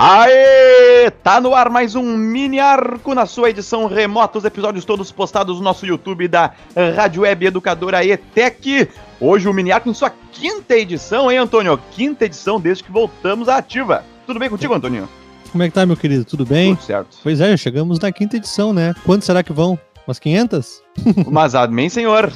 [0.00, 1.10] Aê!
[1.10, 5.56] Tá no ar mais um mini arco na sua edição remota, os episódios todos postados
[5.56, 6.52] no nosso YouTube da
[6.94, 8.88] Rádio Web Educadora ETEC.
[9.20, 11.76] Hoje o mini arco em sua quinta edição, hein, Antônio?
[11.90, 14.04] Quinta edição desde que voltamos à ativa.
[14.24, 15.08] Tudo bem contigo, Antônio?
[15.50, 16.24] Como é que tá, meu querido?
[16.24, 16.76] Tudo bem?
[16.76, 17.16] Tudo certo.
[17.20, 18.94] Pois é, chegamos na quinta edição, né?
[19.04, 19.76] Quanto será que vão?
[20.06, 20.80] Umas 500?
[21.28, 22.32] Mas amém, senhor.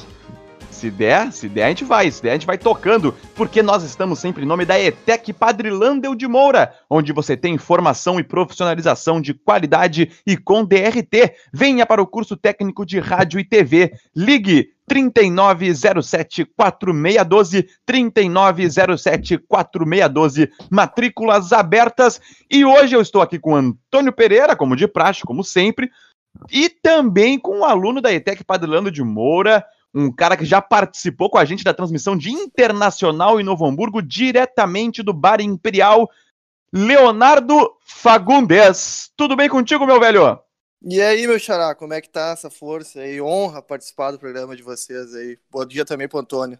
[0.83, 2.11] Se der, se der, a gente vai.
[2.11, 5.69] Se der, a gente vai tocando, porque nós estamos sempre em nome da ETEC Padre
[5.69, 11.35] Landel de Moura, onde você tem formação e profissionalização de qualidade e com DRT.
[11.53, 13.93] Venha para o curso técnico de rádio e TV.
[14.13, 22.19] Ligue 3907-4612, 3907-4612, matrículas abertas.
[22.51, 25.89] E hoje eu estou aqui com Antônio Pereira, como de praxe, como sempre,
[26.51, 31.29] e também com um aluno da ETEC Padre de Moura, um cara que já participou
[31.29, 36.09] com a gente da transmissão de Internacional em Novo Hamburgo, diretamente do Bar Imperial,
[36.73, 39.11] Leonardo Fagundes.
[39.15, 40.39] Tudo bem contigo, meu velho?
[40.85, 43.21] E aí, meu xará, como é que tá essa força aí?
[43.21, 45.39] Honra participar do programa de vocês aí.
[45.49, 46.59] Bom dia também pro Antônio.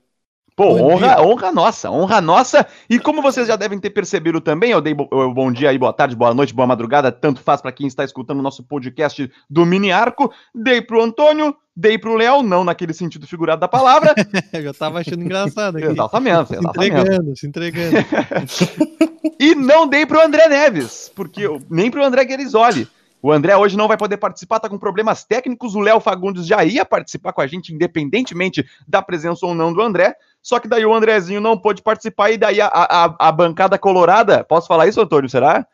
[0.55, 2.65] Pô, honra, honra nossa, honra nossa.
[2.87, 5.91] E como vocês já devem ter percebido também, eu dei bo bom dia aí, boa
[5.91, 9.65] tarde, boa noite, boa madrugada, tanto faz para quem está escutando o nosso podcast do
[9.65, 10.31] Mini Arco.
[10.53, 14.13] Dei pro Antônio, dei pro Léo, não naquele sentido figurado da palavra.
[14.53, 15.87] eu já tava achando engraçado aqui.
[15.87, 16.93] exatamente, exatamente.
[16.93, 17.97] Se entregando, se entregando.
[19.39, 22.87] e não dei pro André Neves, porque nem pro André Guerisoli.
[23.23, 25.75] O André hoje não vai poder participar, tá com problemas técnicos.
[25.75, 29.81] O Léo Fagundes já ia participar com a gente, independentemente da presença ou não do
[29.81, 30.13] André.
[30.43, 34.43] Só que daí o Andrezinho não pôde participar e daí a, a, a bancada colorada.
[34.43, 35.29] Posso falar isso, Antônio?
[35.29, 35.65] Será?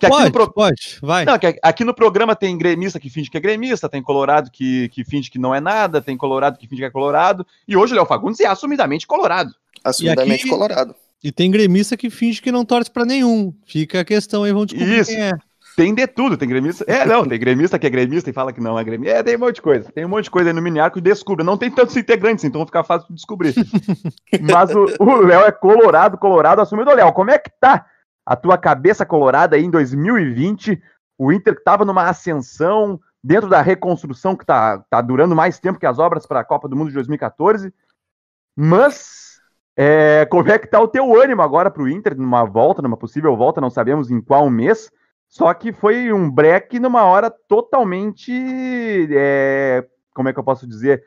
[0.00, 0.50] Que pode, pro...
[0.50, 1.24] pode, vai.
[1.24, 4.88] Não, que aqui no programa tem gremista que finge que é gremista, tem colorado que,
[4.88, 7.46] que finge que não é nada, tem colorado que finge que é colorado.
[7.68, 9.54] E hoje o Léo Fagundes é assumidamente colorado.
[9.84, 10.48] Assumidamente aqui...
[10.48, 10.94] colorado.
[11.22, 13.52] E tem gremista que finge que não torce para nenhum.
[13.66, 15.10] Fica a questão aí, vamos descobrir Isso.
[15.10, 15.32] quem é.
[15.76, 16.84] Tem de tudo, tem gremista.
[16.88, 19.14] É, não, tem gremista que é gremista e fala que não é gremista.
[19.14, 19.92] É, tem um monte de coisa.
[19.92, 21.44] Tem um monte de coisa aí no mini arco e descubra.
[21.44, 23.54] Não tem tantos integrantes, então fica fácil de descobrir.
[24.40, 26.94] Mas o Léo é colorado, colorado, assumido.
[26.94, 27.84] Léo, como é que tá
[28.24, 30.82] a tua cabeça colorada aí em 2020?
[31.18, 35.78] O Inter que tava numa ascensão dentro da reconstrução que tá, tá durando mais tempo
[35.78, 37.70] que as obras para a Copa do Mundo de 2014.
[38.56, 39.40] Mas
[39.76, 42.96] é, como é que tá o teu ânimo agora para o Inter numa volta, numa
[42.96, 44.90] possível volta, não sabemos em qual mês.
[45.36, 48.32] Só que foi um break numa hora totalmente.
[49.14, 51.04] É, como é que eu posso dizer?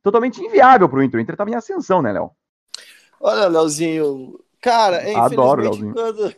[0.00, 1.18] Totalmente inviável para o Inter.
[1.18, 2.30] O Inter estava em ascensão, né, Léo?
[3.20, 4.38] Olha, Léozinho.
[4.60, 5.92] Cara, é, Adoro, Léozinho.
[5.92, 6.32] Quando...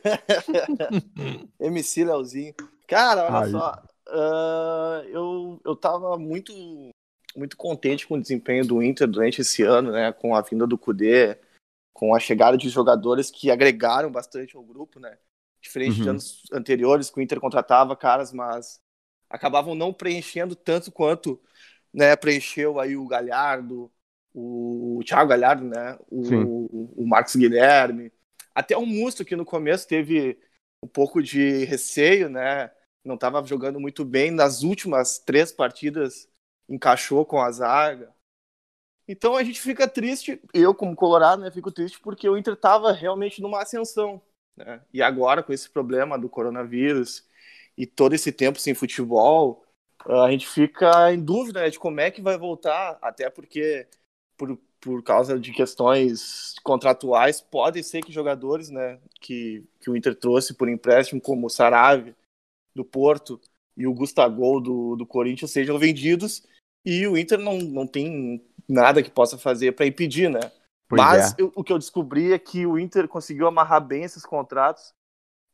[1.61, 2.55] MC Léozinho.
[2.89, 3.51] Cara, olha Ai.
[3.51, 3.83] só.
[4.09, 6.55] Uh, eu, eu tava muito,
[7.37, 10.11] muito contente com o desempenho do Inter durante esse ano, né?
[10.11, 11.39] Com a vinda do Kudê,
[11.93, 15.19] com a chegada de jogadores que agregaram bastante ao grupo, né?
[15.67, 16.03] Diferente uhum.
[16.05, 18.81] de anos anteriores, que o Inter contratava caras, mas
[19.29, 21.41] acabavam não preenchendo tanto quanto
[21.93, 23.91] né, preencheu aí o Galhardo,
[24.33, 28.13] o, o Thiago Galhardo, né, o, o Marcos Guilherme,
[28.55, 30.39] até o Musto que no começo teve
[30.81, 32.71] um pouco de receio, né,
[33.05, 36.29] não estava jogando muito bem, nas últimas três partidas
[36.69, 38.15] encaixou com a zaga.
[39.09, 42.93] Então a gente fica triste, eu como colorado, né, fico triste porque o Inter estava
[42.93, 44.23] realmente numa ascensão.
[44.57, 44.81] Né?
[44.93, 47.25] E agora, com esse problema do coronavírus
[47.77, 49.65] e todo esse tempo sem futebol,
[50.05, 53.87] a gente fica em dúvida né, de como é que vai voltar, até porque,
[54.37, 60.15] por, por causa de questões contratuais, pode ser que jogadores né, que, que o Inter
[60.15, 62.15] trouxe por empréstimo, como o Sarave,
[62.75, 63.41] do Porto,
[63.77, 66.47] e o Gustavo do, do Corinthians sejam vendidos
[66.85, 70.41] e o Inter não, não tem nada que possa fazer para impedir, né?
[70.89, 71.35] Pois Mas é.
[71.39, 74.95] eu, o que eu descobri é que o Inter conseguiu amarrar bem esses contratos,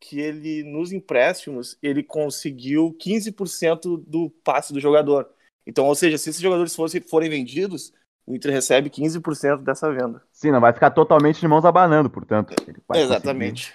[0.00, 5.28] que ele, nos empréstimos, ele conseguiu 15% do passe do jogador.
[5.66, 7.92] Então, ou seja, se esses jogadores fossem, forem vendidos,
[8.26, 10.20] o Inter recebe 15% dessa venda.
[10.32, 12.52] Sim, não vai ficar totalmente de mãos abanando, portanto.
[12.94, 13.74] Exatamente.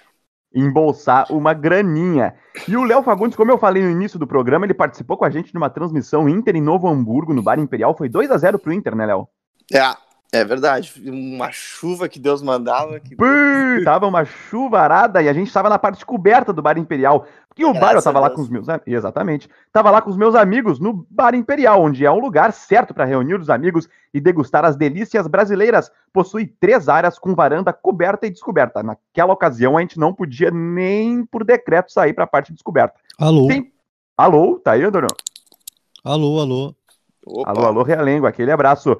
[0.54, 2.34] Embolsar uma graninha.
[2.66, 5.30] E o Léo Fagundes, como eu falei no início do programa, ele participou com a
[5.30, 7.96] gente de uma transmissão Inter em Novo Hamburgo, no Bar Imperial.
[7.96, 9.28] Foi 2 a 0 pro Inter, né, Léo?
[9.72, 9.94] É,
[10.30, 13.00] é verdade, uma chuva que Deus mandava.
[13.00, 13.16] Que...
[13.16, 13.26] Pur,
[13.84, 17.26] tava uma chuvarada e a gente tava na parte coberta do Bar Imperial.
[17.48, 18.66] Porque o bar, eu tava lá com os meus.
[18.86, 19.48] Exatamente.
[19.72, 23.04] Tava lá com os meus amigos no Bar Imperial, onde é um lugar certo para
[23.04, 25.90] reunir os amigos e degustar as delícias brasileiras.
[26.12, 28.82] Possui três áreas com varanda coberta e descoberta.
[28.82, 32.94] Naquela ocasião, a gente não podia nem por decreto sair para a parte descoberta.
[33.18, 33.48] Alô?
[33.48, 33.72] Tem...
[34.16, 35.08] Alô, tá aí, Antônio?
[36.04, 36.74] Alô, alô.
[37.26, 37.50] Opa.
[37.50, 38.96] Alô, alô, Realengo, aquele abraço.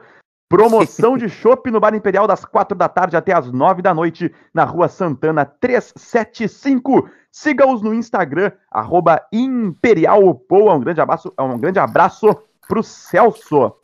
[0.48, 4.34] Promoção de chopp no Bar Imperial das 4 da tarde até as 9 da noite,
[4.54, 7.06] na Rua Santana 375.
[7.30, 10.74] Siga-os no Instagram, arroba imperialpoa.
[10.74, 12.34] Um grande abraço, um grande abraço
[12.66, 13.74] pro Celso.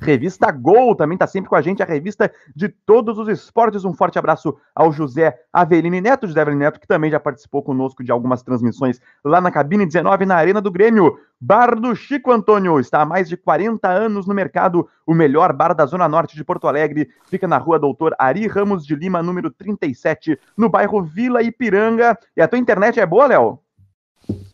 [0.00, 3.84] Revista Gol também está sempre com a gente, a revista de todos os esportes.
[3.84, 8.02] Um forte abraço ao José Aveline Neto, José Aveline Neto, que também já participou conosco
[8.02, 11.18] de algumas transmissões lá na cabine 19, na Arena do Grêmio.
[11.38, 15.74] Bar do Chico Antônio está há mais de 40 anos no mercado, o melhor bar
[15.74, 17.08] da Zona Norte de Porto Alegre.
[17.26, 22.18] Fica na rua Doutor Ari Ramos de Lima, número 37, no bairro Vila Ipiranga.
[22.36, 23.58] E a tua internet é boa, Léo?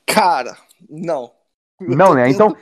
[0.06, 0.56] Cara,
[0.88, 1.31] não.
[1.81, 2.31] Não, né?
[2.31, 2.56] Então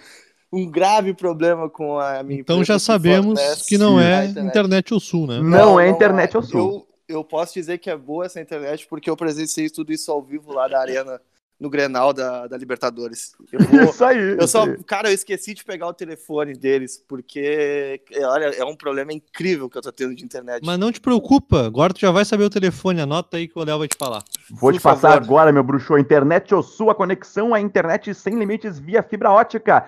[0.55, 4.49] um grave problema com a minha Então já sabemos que não é internet.
[4.49, 5.39] internet Sul, né?
[5.39, 6.43] Não, não é internet é.
[6.43, 6.87] Sul.
[7.09, 10.23] Eu, eu posso dizer que é boa essa internet porque eu presenciei tudo isso ao
[10.23, 11.21] vivo lá da arena
[11.59, 13.33] no Grenal da, da Libertadores.
[13.53, 14.19] Eu vou, isso aí.
[14.19, 14.83] Eu isso só, aí.
[14.85, 19.79] cara, eu esqueci de pegar o telefone deles, porque, olha, é um problema incrível que
[19.79, 20.63] eu tô tendo de internet.
[20.65, 23.65] Mas não te preocupa, agora tu já vai saber o telefone, anota aí que o
[23.65, 24.23] Léo vai te falar.
[24.51, 25.25] Vou Por te passar favor.
[25.25, 29.87] agora, meu bruxo, a internet ou sua conexão à internet sem limites via fibra ótica.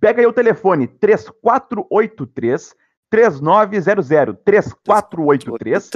[0.00, 2.76] Pega aí o telefone 3483
[3.08, 5.90] 3900 3483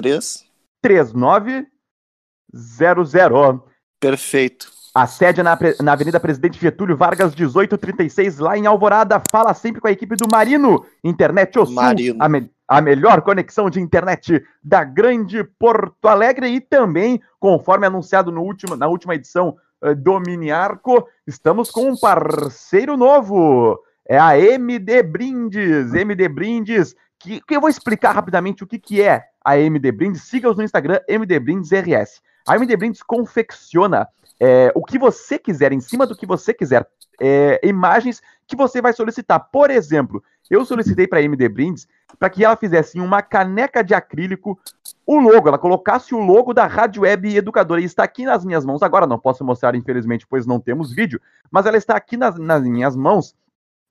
[0.82, 3.60] 3900.
[4.00, 4.74] Perfeito.
[4.94, 9.22] A sede é na, na Avenida Presidente Getúlio Vargas, 1836, lá em Alvorada.
[9.30, 10.86] Fala sempre com a equipe do Marino.
[11.04, 12.16] Internet Sul, Marino.
[12.18, 16.48] A, me, a melhor conexão de internet da grande Porto Alegre.
[16.48, 21.96] E também, conforme anunciado no último, na última edição uh, do Miniarco, estamos com um
[21.96, 23.78] parceiro novo.
[24.08, 25.92] É a MD Brindes.
[25.92, 30.22] MD Brindes, que, que eu vou explicar rapidamente o que, que é a MD Brindes.
[30.22, 32.20] Siga-os no Instagram, MD Brindes RS.
[32.46, 34.06] A MD Brindes confecciona
[34.40, 36.86] é, o que você quiser, em cima do que você quiser,
[37.20, 39.48] é, imagens que você vai solicitar.
[39.50, 41.88] Por exemplo, eu solicitei para a MD Brindes
[42.18, 44.58] para que ela fizesse uma caneca de acrílico,
[45.04, 48.64] o logo, ela colocasse o logo da Rádio Web Educadora, e está aqui nas minhas
[48.64, 52.38] mãos agora, não posso mostrar, infelizmente, pois não temos vídeo, mas ela está aqui nas,
[52.38, 53.34] nas minhas mãos,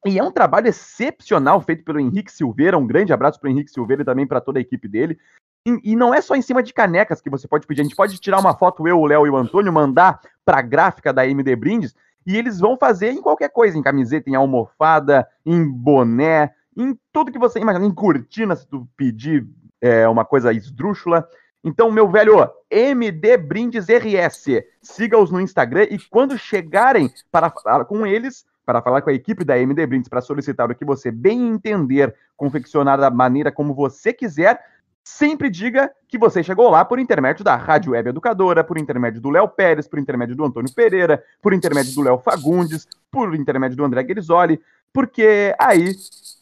[0.06, 3.72] e é um trabalho excepcional feito pelo Henrique Silveira, um grande abraço para o Henrique
[3.72, 5.18] Silveira e também para toda a equipe dele.
[5.66, 7.82] E, não é só em cima de canecas que você pode pedir.
[7.82, 10.62] A gente pode tirar uma foto, eu, o Léo e o Antônio, mandar para a
[10.62, 11.96] gráfica da MD Brindes
[12.26, 17.32] e eles vão fazer em qualquer coisa, em camiseta, em almofada, em boné, em tudo
[17.32, 19.48] que você imagina, em cortina, se tu pedir
[19.82, 21.28] é, uma coisa esdrúxula.
[21.64, 28.06] Então, meu velho, MD Brindes RS, siga-os no Instagram e quando chegarem para falar com
[28.06, 31.48] eles, para falar com a equipe da MD Brindes para solicitar o que você bem
[31.48, 34.60] entender, confeccionar da maneira como você quiser,
[35.06, 39.30] sempre diga que você chegou lá por intermédio da Rádio Web Educadora, por intermédio do
[39.30, 43.86] Léo Pérez, por intermédio do Antônio Pereira, por intermédio do Léo Fagundes, por intermédio do
[43.86, 44.60] André Grisoli,
[44.92, 45.92] porque aí,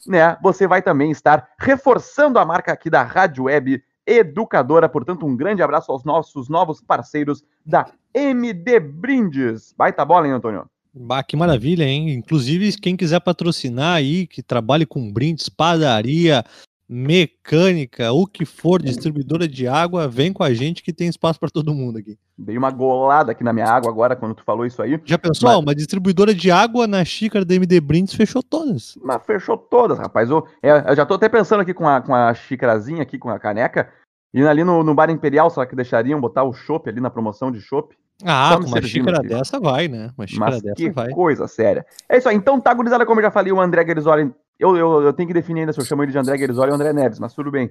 [0.07, 4.87] né, você vai também estar reforçando a marca aqui da Rádio Web Educadora.
[4.87, 9.73] Portanto, um grande abraço aos nossos novos parceiros da MD Brindes.
[9.77, 10.65] Baita bola, hein, Antônio?
[10.93, 12.11] Bah, que maravilha, hein?
[12.11, 16.43] Inclusive, quem quiser patrocinar aí, que trabalhe com brindes, padaria,
[16.87, 21.49] mecânica, o que for, distribuidora de água, vem com a gente que tem espaço para
[21.49, 22.17] todo mundo aqui.
[22.37, 24.99] Dei uma golada aqui na minha água agora quando tu falou isso aí.
[25.05, 25.49] Já pensou?
[25.49, 25.59] Mas...
[25.59, 28.97] Uma distribuidora de água na xícara da MD Brindes fechou todas.
[29.03, 30.29] Mas fechou todas, rapaz.
[30.29, 33.29] Eu, é, eu já tô até pensando aqui com a, com a xícarazinha aqui, com
[33.29, 33.89] a caneca,
[34.33, 37.51] e ali no, no Bar Imperial, será que deixariam botar o chopp ali na promoção
[37.51, 37.95] de chopp?
[38.25, 39.27] Ah, com uma xícara aqui.
[39.27, 40.11] dessa vai, né?
[40.17, 41.09] Uma xícara Mas dessa que vai.
[41.09, 41.85] coisa séria.
[42.09, 42.35] É isso aí.
[42.35, 44.33] Então, tá, gurizada, como eu já falei, o André Guerzoli.
[44.63, 46.75] Eu, eu, eu tenho que definir ainda se eu chamo ele de André Guerzoli ou
[46.75, 47.69] André Neves, mas tudo bem.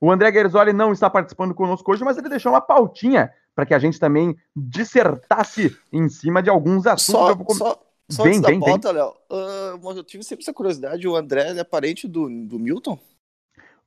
[0.00, 3.74] O André Guerzoli não está participando conosco hoje, mas ele deixou uma pautinha para que
[3.74, 7.58] a gente também dissertasse em cima de alguns assuntos.
[7.58, 11.50] Só, só, só bem, bem, pauta, Léo, uh, eu tive sempre essa curiosidade, o André
[11.50, 12.98] é parente do, do Milton?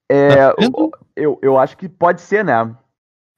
[0.07, 2.75] É, tá eu, eu, eu acho que pode ser, né?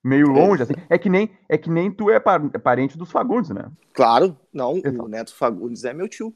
[0.06, 0.74] meio longe, assim.
[0.88, 3.72] É que nem, é que nem tu é parente dos Fagundes, né?
[3.92, 5.04] Claro, não, Exato.
[5.04, 6.32] o Neto Fagundes é meu tio.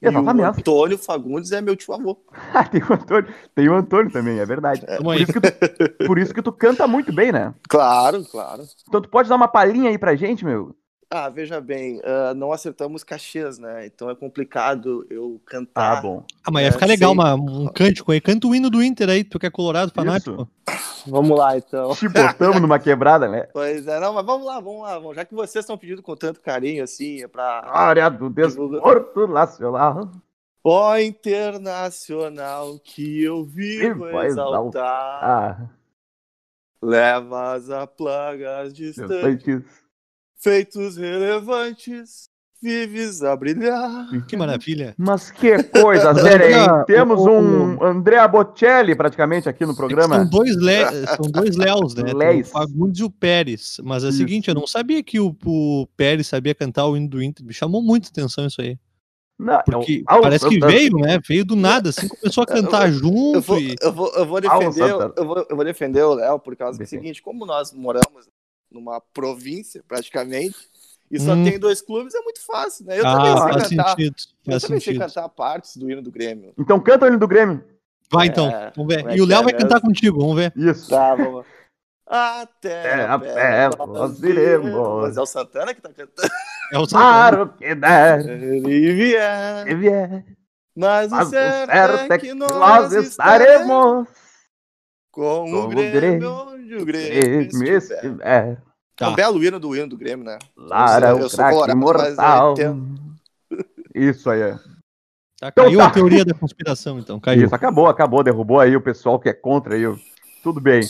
[0.00, 0.40] Exatamente.
[0.40, 2.16] E o Antônio Fagundes é meu tio avô.
[2.70, 4.82] tem, o Antônio, tem o Antônio também, é verdade.
[4.86, 4.98] É.
[4.98, 7.54] Por, isso que tu, por isso que tu canta muito bem, né?
[7.68, 8.62] Claro, claro.
[8.86, 10.74] Então tu pode dar uma palhinha aí pra gente, meu?
[11.10, 13.86] Ah, veja bem, uh, não acertamos cachês, né?
[13.86, 15.98] Então é complicado eu cantar.
[15.98, 16.24] Ah, bom.
[16.44, 18.20] Ah, mas ia ficar legal uma, um cântico aí.
[18.20, 20.46] Canta o hino do Inter aí, tu que é colorado, fanático.
[20.68, 21.10] Isso.
[21.10, 21.94] Vamos lá, então.
[21.94, 23.48] Te botamos numa quebrada, né?
[23.54, 24.98] Pois é, não, mas vamos lá, vamos lá.
[24.98, 25.16] Vamos.
[25.16, 27.62] Já que vocês estão pedindo com tanto carinho, assim, é pra...
[27.62, 30.10] Glória do desporto nacional.
[30.62, 35.24] Ó internacional que eu vivo exaltar.
[35.24, 35.70] Ah.
[36.82, 39.87] Levas a plagas distantes.
[40.40, 42.28] Feitos relevantes,
[42.60, 44.08] vives a brilhar.
[44.26, 44.94] Que maravilha.
[44.98, 46.10] Mas que coisa
[46.44, 46.56] hein?
[46.68, 50.16] Olha, Temos um Andrea Bocelli praticamente aqui no programa.
[50.16, 51.06] São dois, Le...
[51.06, 52.12] São dois Léos, né?
[52.12, 52.48] Léis.
[52.48, 53.76] O Fagundes e o Pérez.
[53.84, 54.18] Mas é o Isso.
[54.18, 57.44] seguinte, eu não sabia que o, o Pérez sabia cantar o hino do Inter.
[57.46, 58.76] Me chamou muita atenção isso aí.
[59.38, 61.20] Não, Porque é o- parece que veio, né?
[61.24, 63.40] Veio do nada, assim, começou a cantar Eu junto.
[63.40, 63.76] vou, e...
[63.80, 66.76] eu vou, eu vou o defender, eu vou, eu vou defender o Léo por causa
[66.76, 68.26] do seguinte, como nós moramos
[68.70, 70.56] numa província, praticamente,
[71.10, 71.44] e só Hum.
[71.44, 72.98] tem dois clubes, é muito fácil, né?
[72.98, 73.88] Eu também Ah, sei faz cantar.
[73.90, 74.16] sentido.
[74.46, 75.06] Eu Faz também sei sentido.
[75.14, 76.52] cantar partes do hino do Grêmio.
[76.58, 77.64] Então canta o hino do Grêmio.
[78.10, 79.06] Vai então, É, vamos ver.
[79.06, 79.88] é E o Léo é vai cantar mesmo?
[79.88, 80.52] contigo, vamos ver.
[80.56, 80.88] Isso.
[80.90, 81.44] Tá, vamos.
[82.06, 85.02] Até É, a pé nós iremos.
[85.02, 86.28] Mas é o Santana que tá cantando.
[86.72, 87.30] É o Santana.
[87.30, 89.64] Para o que der, Ele vier.
[89.66, 90.24] que vier.
[90.74, 94.08] Mas, Mas o certo, é que nós, nós estaremos estaremos.
[95.10, 97.76] com com o o Grêmio, Grêmio, onde o Grêmio Grêmio estiver.
[97.76, 98.26] estiver.
[98.26, 98.56] É
[98.96, 99.10] Tá.
[99.10, 100.38] um belo hino do hino do Grêmio, né?
[100.56, 102.52] Lara, Eu o sou eu imortal.
[102.52, 102.98] entendo.
[103.94, 104.40] Isso aí.
[104.40, 104.54] é.
[105.40, 105.86] Tá, Então caiu tá.
[105.86, 107.20] a teoria da conspiração, então.
[107.20, 107.44] Caiu.
[107.44, 108.24] Isso, acabou, acabou.
[108.24, 109.82] Derrubou aí o pessoal que é contra aí.
[110.42, 110.80] Tudo bem.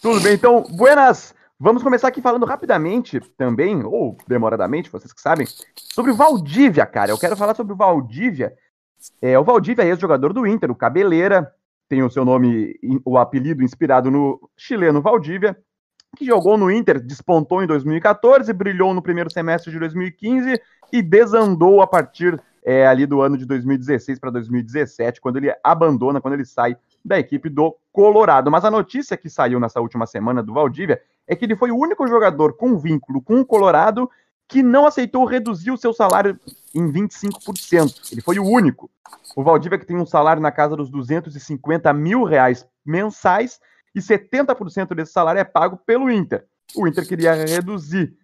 [0.00, 0.34] Tudo bem.
[0.34, 1.34] Então, buenas.
[1.56, 5.46] Vamos começar aqui falando rapidamente também, ou demoradamente, vocês que sabem,
[5.76, 7.12] sobre o Valdívia, cara.
[7.12, 8.52] Eu quero falar sobre o Valdívia.
[9.20, 11.54] É, o Valdívia é ex-jogador do Inter, o Cabeleira,
[11.92, 15.54] tem o seu nome, o apelido inspirado no chileno Valdívia,
[16.16, 20.58] que jogou no Inter, despontou em 2014, brilhou no primeiro semestre de 2015
[20.90, 26.18] e desandou a partir é, ali do ano de 2016 para 2017, quando ele abandona,
[26.18, 28.50] quando ele sai da equipe do Colorado.
[28.50, 31.76] Mas a notícia que saiu nessa última semana do Valdívia é que ele foi o
[31.76, 34.08] único jogador com vínculo com o Colorado
[34.48, 36.40] que não aceitou reduzir o seu salário
[36.74, 38.12] em 25%.
[38.12, 38.90] Ele foi o único.
[39.36, 43.60] O Valdívia que tem um salário na casa dos 250 mil reais mensais
[43.94, 46.46] e 70% desse salário é pago pelo Inter.
[46.74, 48.16] O Inter queria reduzir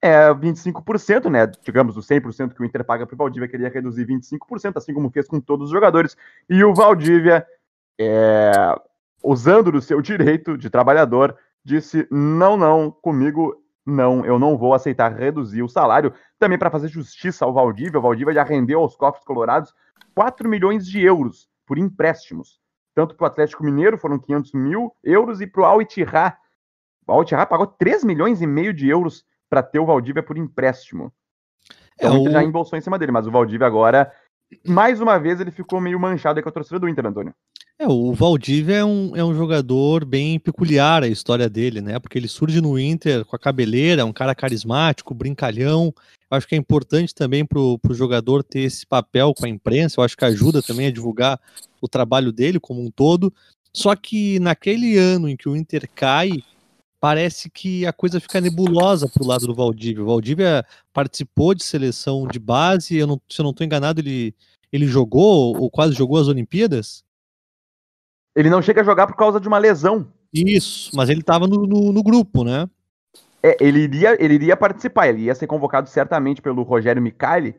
[0.00, 1.50] é, 25%, né?
[1.62, 5.10] Digamos, o 100% que o Inter paga para o Valdívia queria reduzir 25%, assim como
[5.10, 6.16] fez com todos os jogadores.
[6.48, 7.46] E o Valdívia,
[7.98, 8.52] é,
[9.22, 13.56] usando do seu direito de trabalhador, disse: não, não, comigo
[13.88, 16.12] não, eu não vou aceitar reduzir o salário.
[16.38, 19.74] Também para fazer justiça ao Valdívia, o Valdívia já rendeu aos cofres colorados
[20.14, 22.60] 4 milhões de euros por empréstimos.
[22.94, 26.36] Tanto para o Atlético Mineiro foram 500 mil euros e para o Al Ittihad,
[27.06, 30.36] o Al Ittihad pagou 3 milhões e meio de euros para ter o Valdívia por
[30.36, 31.12] empréstimo.
[31.94, 34.12] Então É, o Inter já embolsou em cima dele, mas o Valdívia agora,
[34.66, 37.34] mais uma vez, ele ficou meio manchado aí com a torcida do Inter, Antônio.
[37.80, 42.00] É, o Valdívia é um, é um jogador bem peculiar a história dele, né?
[42.00, 45.94] Porque ele surge no Inter com a cabeleira, um cara carismático, brincalhão.
[46.28, 50.00] Eu acho que é importante também pro, pro jogador ter esse papel com a imprensa,
[50.00, 51.40] eu acho que ajuda também a divulgar
[51.80, 53.32] o trabalho dele como um todo.
[53.72, 56.32] Só que naquele ano em que o Inter cai,
[56.98, 60.02] parece que a coisa fica nebulosa pro lado do Valdívia.
[60.02, 64.34] O Valdívia participou de seleção de base, eu não, se eu não estou enganado, ele,
[64.72, 67.06] ele jogou ou quase jogou as Olimpíadas.
[68.38, 70.06] Ele não chega a jogar por causa de uma lesão.
[70.32, 72.70] Isso, mas ele tava no, no, no grupo, né?
[73.42, 77.56] É, ele, iria, ele iria participar, ele ia ser convocado certamente pelo Rogério Micali,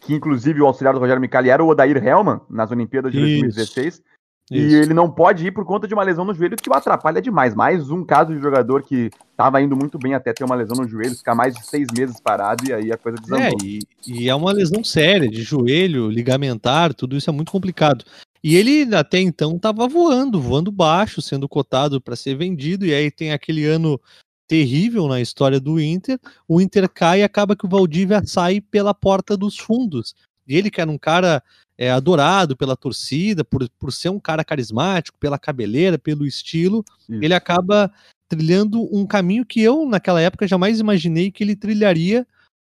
[0.00, 3.40] que inclusive o auxiliar do Rogério Micali era o Odair Hellman, nas Olimpíadas de Isso.
[3.42, 4.02] 2016.
[4.50, 4.76] E Isso.
[4.76, 7.54] ele não pode ir por conta de uma lesão no joelho que o atrapalha demais.
[7.54, 10.88] Mais um caso de jogador que estava indo muito bem até ter uma lesão no
[10.88, 13.58] joelho, ficar mais de seis meses parado e aí a coisa É, desandou.
[13.62, 18.04] e, e é uma lesão séria, de joelho, ligamentar, tudo isso é muito complicado.
[18.42, 23.10] E ele até então estava voando, voando baixo, sendo cotado para ser vendido, e aí
[23.10, 24.00] tem aquele ano
[24.48, 26.18] terrível na história do Inter.
[26.48, 30.12] O Inter cai e acaba que o Valdívia sai pela porta dos fundos.
[30.48, 31.40] E ele, que era um cara
[31.80, 37.24] é, adorado pela torcida, por, por ser um cara carismático, pela cabeleira, pelo estilo, Isso.
[37.24, 37.90] ele acaba
[38.28, 42.26] trilhando um caminho que eu, naquela época, jamais imaginei que ele trilharia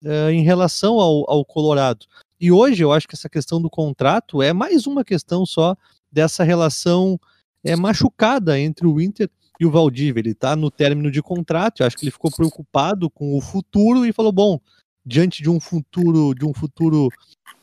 [0.05, 2.05] eh, em relação ao, ao Colorado.
[2.41, 5.77] E hoje eu acho que essa questão do contrato é mais uma questão só
[6.11, 7.19] dessa relação
[7.63, 10.21] é, machucada entre o Inter e o Valdívia.
[10.21, 14.05] Ele está no término de contrato, eu acho que ele ficou preocupado com o futuro
[14.05, 14.61] e falou: bom,
[15.07, 17.09] diante de um futuro, de um futuro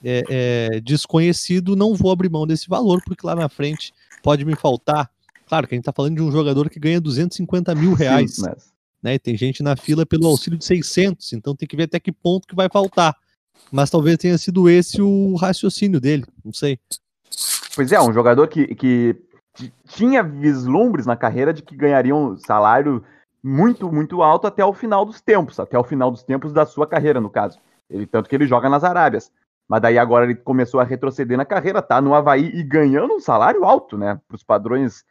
[0.03, 4.55] é, é, desconhecido, não vou abrir mão desse valor, porque lá na frente pode me
[4.55, 5.11] faltar.
[5.45, 8.43] Claro que a gente está falando de um jogador que ganha 250 mil reais Sim,
[8.43, 9.15] mas- né?
[9.15, 12.11] E tem gente na fila pelo auxílio de 600, então tem que ver até que
[12.11, 13.13] ponto que vai faltar.
[13.69, 16.79] Mas talvez tenha sido esse o raciocínio dele, não sei.
[17.75, 19.15] Pois é, um jogador que, que
[19.89, 23.03] tinha vislumbres na carreira de que ganharia um salário
[23.43, 26.87] muito, muito alto até o final dos tempos, até o final dos tempos da sua
[26.87, 27.59] carreira, no caso.
[27.89, 29.31] Ele, tanto que ele joga nas Arábias.
[29.67, 33.19] Mas daí agora ele começou a retroceder na carreira, tá no Havaí e ganhando um
[33.19, 34.19] salário alto, né?
[34.27, 35.03] Para os padrões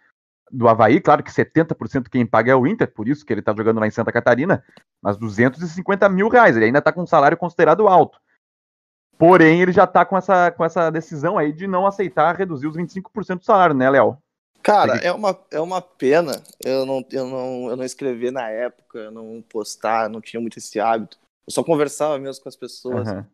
[0.50, 3.54] do Havaí, claro que 70% quem paga é o Inter, por isso que ele tá
[3.56, 4.62] jogando lá em Santa Catarina,
[5.00, 8.18] mas 250 mil reais, ele ainda tá com um salário considerado alto.
[9.18, 12.76] Porém, ele já tá com essa, com essa decisão aí de não aceitar reduzir os
[12.76, 14.18] 25% do salário, né, Léo?
[14.62, 19.10] Cara, é uma, é uma pena eu não, eu, não, eu não escrever na época,
[19.10, 21.18] não postar, não tinha muito esse hábito.
[21.46, 23.08] Eu só conversava mesmo com as pessoas.
[23.08, 23.24] Uhum.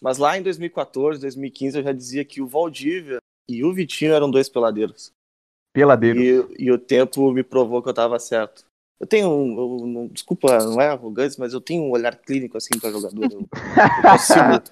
[0.00, 4.30] Mas lá em 2014, 2015, eu já dizia que o Valdívia e o Vitinho eram
[4.30, 5.12] dois peladeiros.
[5.72, 6.50] Peladeiros.
[6.58, 8.64] E, e o tempo me provou que eu estava certo.
[9.00, 10.02] Eu tenho um.
[10.02, 13.24] Eu, desculpa, não é arrogante, mas eu tenho um olhar clínico assim para jogador.
[13.24, 13.48] Eu, eu,
[14.10, 14.62] consigo.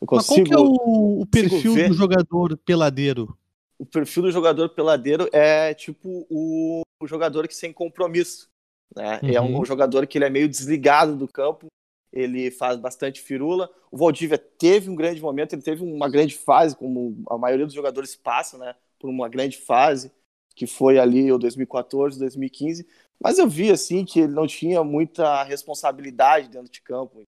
[0.00, 3.36] Eu consigo mas qual que é o, o perfil do jogador peladeiro?
[3.80, 8.48] O perfil do jogador peladeiro é tipo o, o jogador que sem compromisso.
[8.94, 9.20] Né?
[9.22, 9.30] Uhum.
[9.30, 11.66] É um, um jogador que ele é meio desligado do campo
[12.12, 13.70] ele faz bastante firula.
[13.90, 17.74] O Valdívia teve um grande momento, ele teve uma grande fase, como a maioria dos
[17.74, 20.12] jogadores passa, né, por uma grande fase,
[20.54, 22.86] que foi ali o 2014, 2015,
[23.22, 27.22] mas eu vi assim que ele não tinha muita responsabilidade dentro de campo.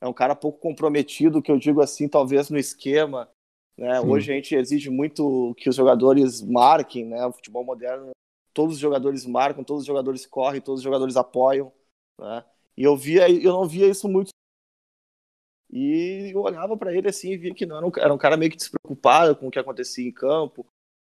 [0.00, 3.28] É um cara pouco comprometido, que eu digo assim, talvez no esquema,
[3.80, 3.98] né?
[3.98, 7.24] Hoje a gente exige muito que os jogadores marquem, né?
[7.24, 8.10] O futebol moderno,
[8.52, 11.72] todos os jogadores marcam, todos os jogadores correm, todos os jogadores apoiam,
[12.18, 12.44] né?
[12.76, 14.28] E eu via, eu não via isso muito.
[15.72, 18.36] E eu olhava para ele assim e via que não era um, era um cara
[18.36, 20.66] meio que despreocupado com o que acontecia em campo.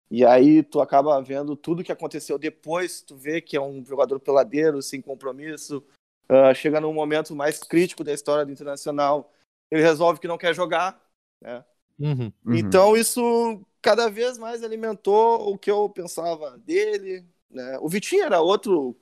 [0.09, 4.19] E aí tu acaba vendo tudo que aconteceu depois, tu vê que é um jogador
[4.19, 5.85] peladeiro, sem compromisso.
[6.27, 9.31] Uh, chega num momento mais crítico da história do Internacional,
[9.69, 10.99] ele resolve que não quer jogar,
[11.39, 11.63] né?
[11.99, 12.31] Uhum.
[12.47, 17.25] Então isso cada vez mais alimentou o que eu pensava dele.
[17.49, 17.77] Né?
[17.81, 18.95] O Vitinho era outro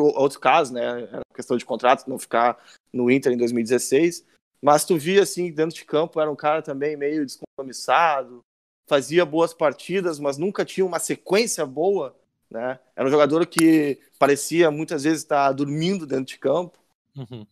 [0.00, 1.02] outro caso, né?
[1.02, 2.58] Era questão de contrato, não ficar
[2.92, 4.24] no Inter em 2016.
[4.62, 8.40] Mas tu via, assim, dentro de campo, era um cara também meio descompromissado,
[8.88, 12.16] fazia boas partidas, mas nunca tinha uma sequência boa,
[12.48, 12.78] né?
[12.94, 16.78] Era um jogador que parecia muitas vezes estar dormindo dentro de campo.
[17.16, 17.46] Uhum.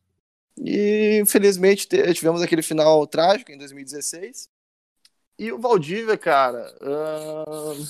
[0.57, 4.49] E infelizmente tivemos aquele final trágico em 2016.
[5.41, 7.87] E o Valdívia, cara, uh,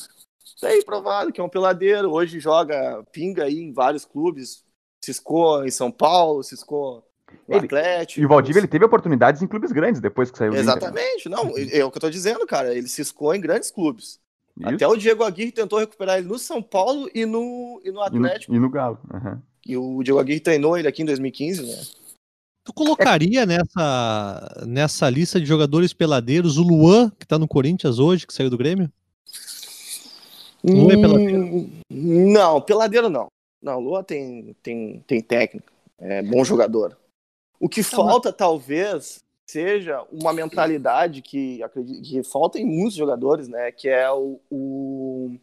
[0.63, 2.13] Bem provado que é um peladeiro.
[2.13, 4.63] Hoje joga pinga aí em vários clubes.
[5.03, 7.03] Ciscou em São Paulo, ciscou
[7.49, 8.21] no ele, Atlético.
[8.21, 11.29] E o Valdívia ele teve oportunidades em clubes grandes depois que saiu Exatamente.
[11.31, 12.75] Não, é o que eu tô dizendo, cara.
[12.75, 14.21] Ele ciscou em grandes clubes.
[14.59, 14.69] Isso.
[14.69, 18.53] Até o Diego Aguirre tentou recuperar ele no São Paulo e no, e no Atlético.
[18.53, 18.99] E no, e no Galo.
[19.13, 19.39] Uhum.
[19.67, 21.83] E o Diego Aguirre treinou ele aqui em 2015, né?
[22.71, 28.25] Tu colocaria nessa, nessa lista de jogadores peladeiros o Luan, que tá no Corinthians hoje,
[28.25, 28.89] que saiu do Grêmio?
[30.63, 31.45] Lua é peladeiro?
[31.91, 33.27] Hum, não, peladeiro não.
[33.61, 36.97] Não, Lua tem, tem, tem técnica, é bom jogador.
[37.59, 39.19] O que falta, talvez,
[39.51, 43.73] seja uma mentalidade que acredito que falta em muitos jogadores, né?
[43.73, 45.37] Que é o, o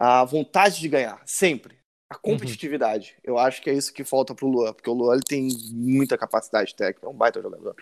[0.00, 1.76] a vontade de ganhar, sempre.
[2.12, 2.20] A uhum.
[2.22, 3.14] competitividade.
[3.16, 3.34] Uhum.
[3.34, 6.18] Eu acho que é isso que falta pro Luan, porque o Luan ele tem muita
[6.18, 7.74] capacidade técnica, é um baita jogador.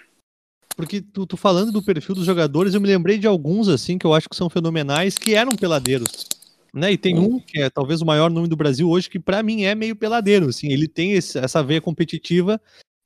[0.76, 4.06] Porque tu, tu, falando do perfil dos jogadores, eu me lembrei de alguns, assim, que
[4.06, 6.26] eu acho que são fenomenais, que eram peladeiros.
[6.72, 6.92] Né?
[6.92, 9.64] E tem um que é talvez o maior nome do Brasil hoje, que para mim
[9.64, 12.60] é meio peladeiro, assim, ele tem esse, essa veia competitiva,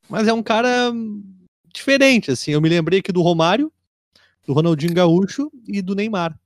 [0.07, 0.93] mas é um cara
[1.73, 2.51] diferente, assim.
[2.51, 3.71] Eu me lembrei aqui do Romário,
[4.45, 6.39] do Ronaldinho Gaúcho e do Neymar.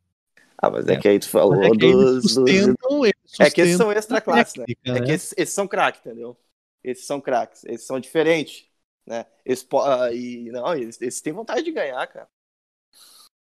[0.61, 0.99] Ah, mas é, é.
[0.99, 3.39] que aí tu falou é dos, sustentam, dos...
[3.39, 4.65] É que esses são extra classe, né?
[4.67, 5.13] É que né?
[5.13, 6.37] esses, esses são craques, entendeu?
[6.83, 8.69] Esses são craques, esses são diferentes
[9.09, 9.25] né?
[9.43, 12.27] Eles, uh, e, não, eles, eles têm vontade de ganhar, cara.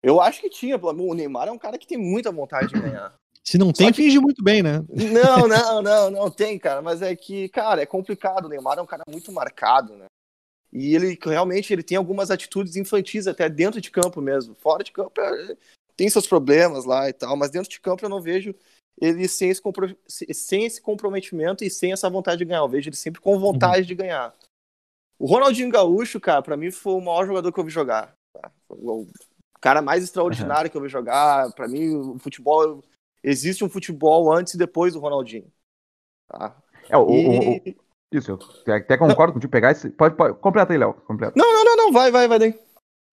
[0.03, 3.15] Eu acho que tinha, o Neymar é um cara que tem muita vontade de ganhar.
[3.43, 4.03] Se não tem, que...
[4.03, 4.85] finge muito bem, né?
[4.87, 6.81] Não, não, não, não tem, cara.
[6.83, 8.45] Mas é que, cara, é complicado.
[8.45, 10.05] O Neymar é um cara muito marcado, né?
[10.71, 14.53] E ele realmente ele tem algumas atitudes infantis até dentro de campo mesmo.
[14.53, 15.57] Fora de campo é,
[15.97, 18.55] tem seus problemas lá e tal, mas dentro de campo eu não vejo
[19.01, 19.95] ele sem esse, compro...
[20.07, 22.59] sem esse comprometimento e sem essa vontade de ganhar.
[22.59, 23.87] Eu vejo ele sempre com vontade uhum.
[23.87, 24.33] de ganhar.
[25.19, 28.13] O Ronaldinho Gaúcho, cara, para mim foi o maior jogador que eu vi jogar.
[28.33, 28.51] Tá?
[28.69, 29.07] O
[29.59, 30.71] cara mais extraordinário uhum.
[30.71, 31.51] que eu vi jogar.
[31.53, 32.83] Para mim, o futebol.
[33.23, 35.51] Existe um futebol antes e depois do Ronaldinho.
[36.27, 36.55] Tá?
[36.87, 37.25] É, o, e...
[37.25, 39.51] o, o, isso, eu até concordo com contigo.
[39.51, 39.89] Pegar esse.
[39.89, 40.93] Pode, pode, completa aí, Léo.
[40.93, 41.33] Completa.
[41.35, 42.66] Não, não, não, não, vai, vai, vai daí.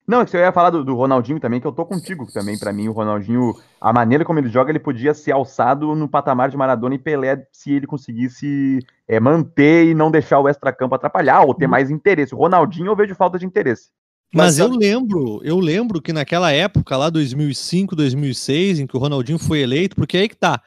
[0.07, 2.59] Não, é que eu ia falar do, do, Ronaldinho também, que eu tô contigo também.
[2.59, 6.51] Para mim, o Ronaldinho, a maneira como ele joga, ele podia ser alçado no patamar
[6.51, 11.43] de Maradona e Pelé se ele conseguisse é, manter e não deixar o extracampo atrapalhar
[11.43, 11.71] ou ter hum.
[11.71, 12.35] mais interesse.
[12.35, 13.89] O Ronaldinho eu vejo falta de interesse.
[14.35, 19.01] Mas, Mas eu lembro, eu lembro que naquela época, lá 2005, 2006, em que o
[19.01, 20.61] Ronaldinho foi eleito, porque aí que tá.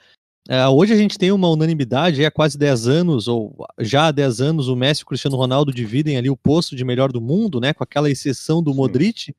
[0.50, 4.40] É, hoje a gente tem uma unanimidade, há quase 10 anos, ou já há 10
[4.40, 7.60] anos, o Messi e o Cristiano Ronaldo dividem ali o posto de melhor do mundo,
[7.60, 7.74] né?
[7.74, 9.36] Com aquela exceção do Modric.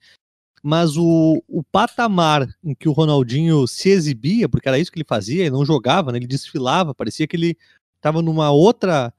[0.63, 5.07] Mas o, o patamar em que o Ronaldinho se exibia, porque era isso que ele
[5.09, 7.57] fazia, ele não jogava, né, ele desfilava, parecia que ele
[7.97, 9.13] estava numa outra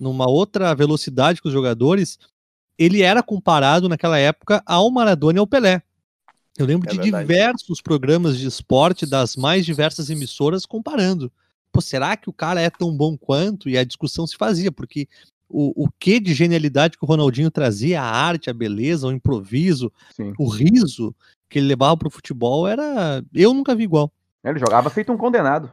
[0.00, 2.18] numa outra velocidade que os jogadores.
[2.78, 5.82] ele era comparado naquela época ao Maradona e ao Pelé.
[6.58, 7.26] Eu lembro É de verdade.
[7.26, 11.30] diversos programas de esporte das mais diversas emissoras comparando.
[11.70, 13.68] Pô, será que o cara é tão bom quanto?
[13.68, 15.06] E a discussão se fazia, porque
[15.48, 19.92] o, o que de genialidade que o Ronaldinho trazia, a arte, a beleza, o improviso,
[20.14, 20.32] Sim.
[20.38, 21.14] o riso
[21.48, 23.24] que ele levava pro futebol era.
[23.32, 24.12] Eu nunca vi igual.
[24.44, 25.72] Ele jogava feito um condenado.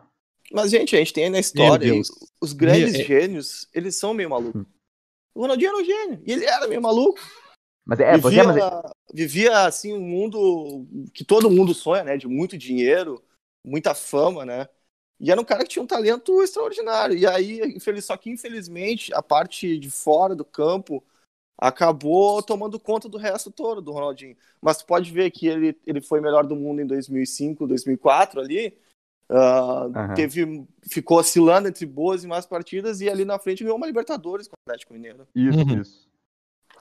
[0.54, 1.94] Mas, gente, a gente tem na história,
[2.40, 4.62] os grandes Meu, é- gênios, eles são meio malucos.
[4.62, 4.66] Hum.
[5.34, 7.20] O Ronaldinho era um gênio, e ele era meio maluco.
[7.86, 8.82] Mas é, pois é, vivia, mas é-
[9.14, 12.18] vivia, assim, um mundo que todo mundo sonha, né?
[12.18, 13.24] De muito dinheiro,
[13.64, 14.68] muita fama, né?
[15.20, 17.16] E era um cara que tinha um talento extraordinário.
[17.18, 21.04] E aí, infeliz, só que infelizmente, a parte de fora do campo
[21.58, 24.36] acabou tomando conta do resto todo do Ronaldinho.
[24.62, 28.78] Mas tu pode ver que ele, ele foi melhor do mundo em 2005, 2004 ali.
[29.28, 30.14] Aham.
[30.14, 34.48] teve, ficou oscilando entre boas e más partidas e ali na frente ganhou uma Libertadores
[34.48, 35.28] com o Atlético Mineiro.
[35.34, 35.82] isso, Uhum.
[35.82, 36.05] isso.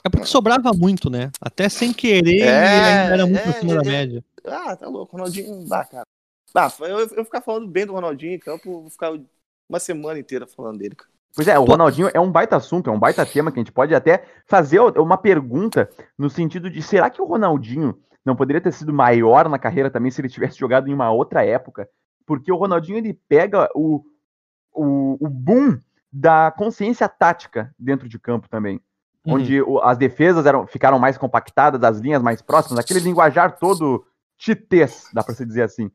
[0.04, 1.30] É porque sobrava muito, né?
[1.40, 3.92] Até sem querer, É, ele ainda era muito é, acima da é.
[3.92, 4.24] média.
[4.44, 6.04] Ah, tá louco, Ronaldinho não dá, cara.
[6.54, 9.12] Ah, eu, eu ficar falando bem do Ronaldinho em campo, vou ficar
[9.68, 11.10] uma semana inteira falando dele, cara.
[11.34, 13.72] Pois é, o Ronaldinho é um baita assunto, é um baita tema que a gente
[13.72, 18.72] pode até fazer uma pergunta no sentido de será que o Ronaldinho não poderia ter
[18.72, 21.88] sido maior na carreira também se ele tivesse jogado em uma outra época?
[22.24, 24.04] Porque o Ronaldinho ele pega o,
[24.72, 25.76] o, o boom
[26.12, 28.80] da consciência tática dentro de campo também.
[29.24, 29.34] Uhum.
[29.34, 34.04] Onde o- as defesas eram, ficaram mais compactadas, as linhas mais próximas, aquele linguajar todo
[34.37, 35.90] chitês, dá pra se dizer assim.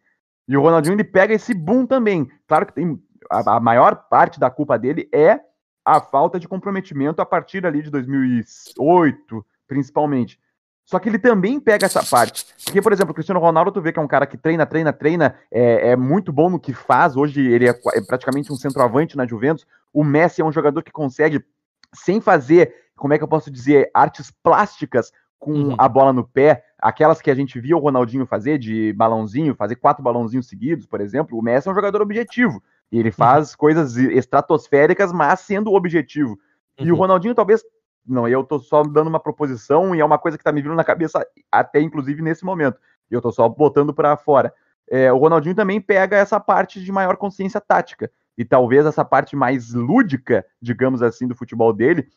[0.48, 2.28] E o Ronaldinho ele pega esse boom também.
[2.48, 5.40] Claro que tem a, a maior parte da culpa dele é
[5.86, 10.40] a falta de comprometimento a partir ali de 2008, principalmente.
[10.86, 12.48] Só que ele também pega essa parte.
[12.66, 14.92] Porque, por exemplo, o Cristiano Ronaldo, tu vê que é um cara que treina, treina,
[14.92, 17.16] treina, é, é muito bom no que faz.
[17.16, 19.68] Hoje ele é, é praticamente um centroavante na Juventus.
[19.94, 21.46] O Messi é um jogador que consegue,
[21.94, 25.76] sem fazer, como é que eu posso dizer, artes plásticas com Uhum.
[25.78, 29.78] a bola no pé, aquelas que a gente via o Ronaldinho fazer, de balãozinho, fazer
[29.78, 31.38] quatro balãozinhos seguidos, por exemplo.
[31.38, 32.62] O Messi é um jogador objetivo.
[32.92, 36.38] E ele faz coisas estratosféricas, mas sendo objetivo.
[36.78, 37.00] E o Uhum.
[37.00, 37.64] Ronaldinho talvez.
[38.06, 40.74] Não, eu tô só dando uma proposição e é uma coisa que tá me vindo
[40.74, 42.78] na cabeça até inclusive nesse momento.
[43.10, 44.54] E eu tô só botando para fora.
[44.90, 48.10] É, o Ronaldinho também pega essa parte de maior consciência tática.
[48.36, 52.08] E talvez essa parte mais lúdica, digamos assim, do futebol dele,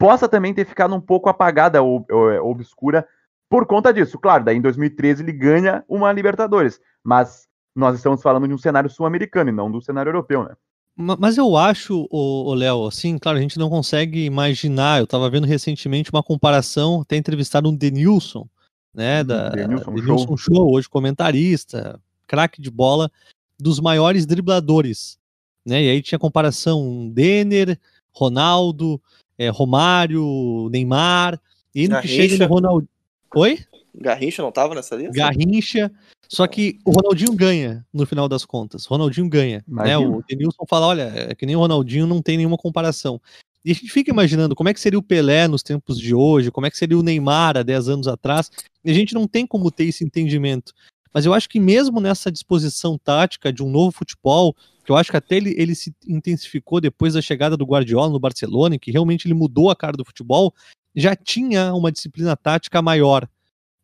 [0.00, 3.06] possa também ter ficado um pouco apagada ou, ou obscura
[3.50, 4.18] por conta disso.
[4.18, 6.80] Claro, daí em 2013 ele ganha uma Libertadores.
[7.04, 10.54] Mas nós estamos falando de um cenário sul-americano e não do cenário europeu, né?
[10.96, 14.98] Ma- Mas eu acho, o Léo, assim, claro, a gente não consegue imaginar.
[14.98, 18.48] Eu estava vendo recentemente uma comparação, até entrevistaram um Denilson,
[18.94, 19.22] né?
[19.22, 23.10] Da Denilson Denilson Show, hoje comentarista, craque de bola,
[23.58, 25.18] dos maiores dribladores.
[25.66, 25.84] Né?
[25.84, 27.78] E aí tinha comparação Denner,
[28.12, 29.00] Ronaldo,
[29.40, 31.40] eh, Romário, Neymar,
[31.74, 32.86] e no que chega no Ronaldo.
[33.34, 33.58] Oi?
[33.94, 35.12] Garrincha não tava nessa lista?
[35.12, 35.90] Garrincha.
[36.28, 38.84] Só que o Ronaldinho ganha, no final das contas.
[38.84, 39.64] O Ronaldinho ganha.
[39.66, 39.96] Né?
[39.96, 43.18] O Denilson fala: olha, é que nem o Ronaldinho não tem nenhuma comparação.
[43.64, 46.50] E a gente fica imaginando como é que seria o Pelé nos tempos de hoje,
[46.50, 48.50] como é que seria o Neymar há 10 anos atrás.
[48.84, 50.72] E a gente não tem como ter esse entendimento.
[51.12, 54.54] Mas eu acho que mesmo nessa disposição tática de um novo futebol,
[54.90, 58.18] que eu acho que até ele, ele se intensificou depois da chegada do Guardiola no
[58.18, 60.52] Barcelona, que realmente ele mudou a cara do futebol,
[60.96, 63.22] já tinha uma disciplina tática maior.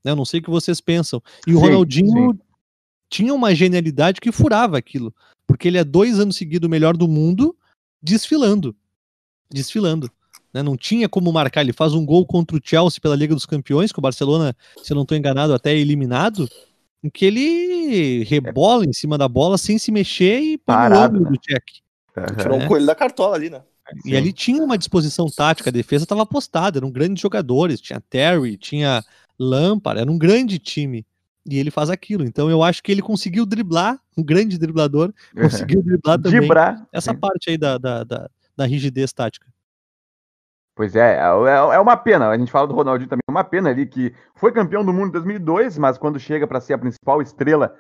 [0.05, 0.11] né?
[0.11, 1.23] Eu não sei o que vocês pensam.
[1.47, 2.39] E o Sim, Ronaldinho sim.
[3.09, 5.15] tinha uma genialidade que furava aquilo.
[5.47, 7.57] Porque ele é dois anos seguidos o melhor do mundo,
[8.03, 8.75] desfilando.
[9.49, 10.11] Desfilando.
[10.53, 10.61] né?
[10.61, 11.61] Não tinha como marcar.
[11.61, 14.93] Ele faz um gol contra o Chelsea pela Liga dos Campeões, que o Barcelona, se
[14.93, 16.49] eu não estou enganado, até é eliminado.
[17.07, 21.31] Em que ele rebola em cima da bola sem se mexer e põe Parado, ângulo
[21.31, 21.37] né?
[21.37, 21.63] do check.
[22.41, 22.65] Tirou É.
[22.65, 23.63] um coelho da cartola ali, né?
[24.05, 24.17] E Sim.
[24.17, 29.05] ali tinha uma disposição tática, a defesa estava apostada, eram grandes jogadores, tinha Terry, tinha
[29.39, 31.07] Lampard, era um grande time.
[31.49, 32.25] E ele faz aquilo.
[32.25, 36.85] Então eu acho que ele conseguiu driblar, um grande driblador, conseguiu driblar também Dibrar.
[36.93, 39.47] essa parte aí da, da, da, da rigidez tática.
[40.77, 42.29] Pois é, é, é uma pena.
[42.29, 45.09] A gente fala do Ronaldinho também, é uma pena ali que foi campeão do mundo
[45.09, 47.75] em 2002, mas quando chega para ser a principal estrela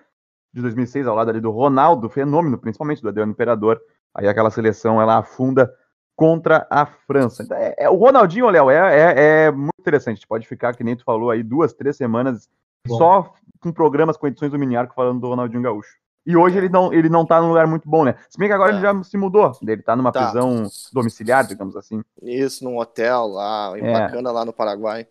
[0.52, 3.78] de 2006 ao lado ali do Ronaldo, fenômeno, principalmente do Adriano Imperador,
[4.14, 5.70] aí aquela seleção ela afunda
[6.16, 7.42] contra a França.
[7.42, 10.14] Então, é- é- o Ronaldinho, Léo, é, é, é muito interessante.
[10.14, 12.48] A gente pode ficar, que nem tu falou aí, duas, três semanas
[12.88, 12.96] Bom.
[12.96, 15.98] só com programas com edições do Miniarco falando do Ronaldinho Gaúcho.
[16.26, 18.16] E hoje ele não, ele não tá num lugar muito bom, né?
[18.28, 18.74] Se bem que agora É.
[18.74, 19.52] ele já se mudou.
[19.62, 20.24] Ele tá numa Tá.
[20.24, 22.02] prisão domiciliar, digamos assim.
[22.20, 23.92] Isso, num hotel lá, É.
[23.92, 25.06] bacana lá no Paraguai.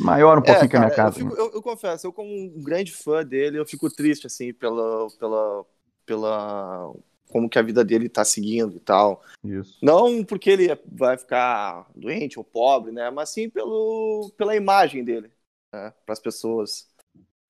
[0.00, 1.20] Maior um pouquinho É, que a minha cara, casa.
[1.20, 4.54] Eu, fico- eu- eu confesso, eu como um grande fã dele, eu fico triste, assim,
[4.54, 5.66] pela, pela,
[6.06, 6.90] pela
[7.30, 9.22] como que a vida dele tá seguindo e tal.
[9.44, 9.76] Isso.
[9.82, 13.10] Não porque ele vai ficar doente ou pobre, né?
[13.10, 15.30] Mas sim pelo, pela imagem dele,
[15.74, 15.92] né?
[16.06, 16.88] Para as pessoas.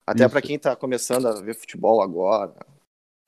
[0.07, 2.55] Até para quem tá começando a ver futebol agora.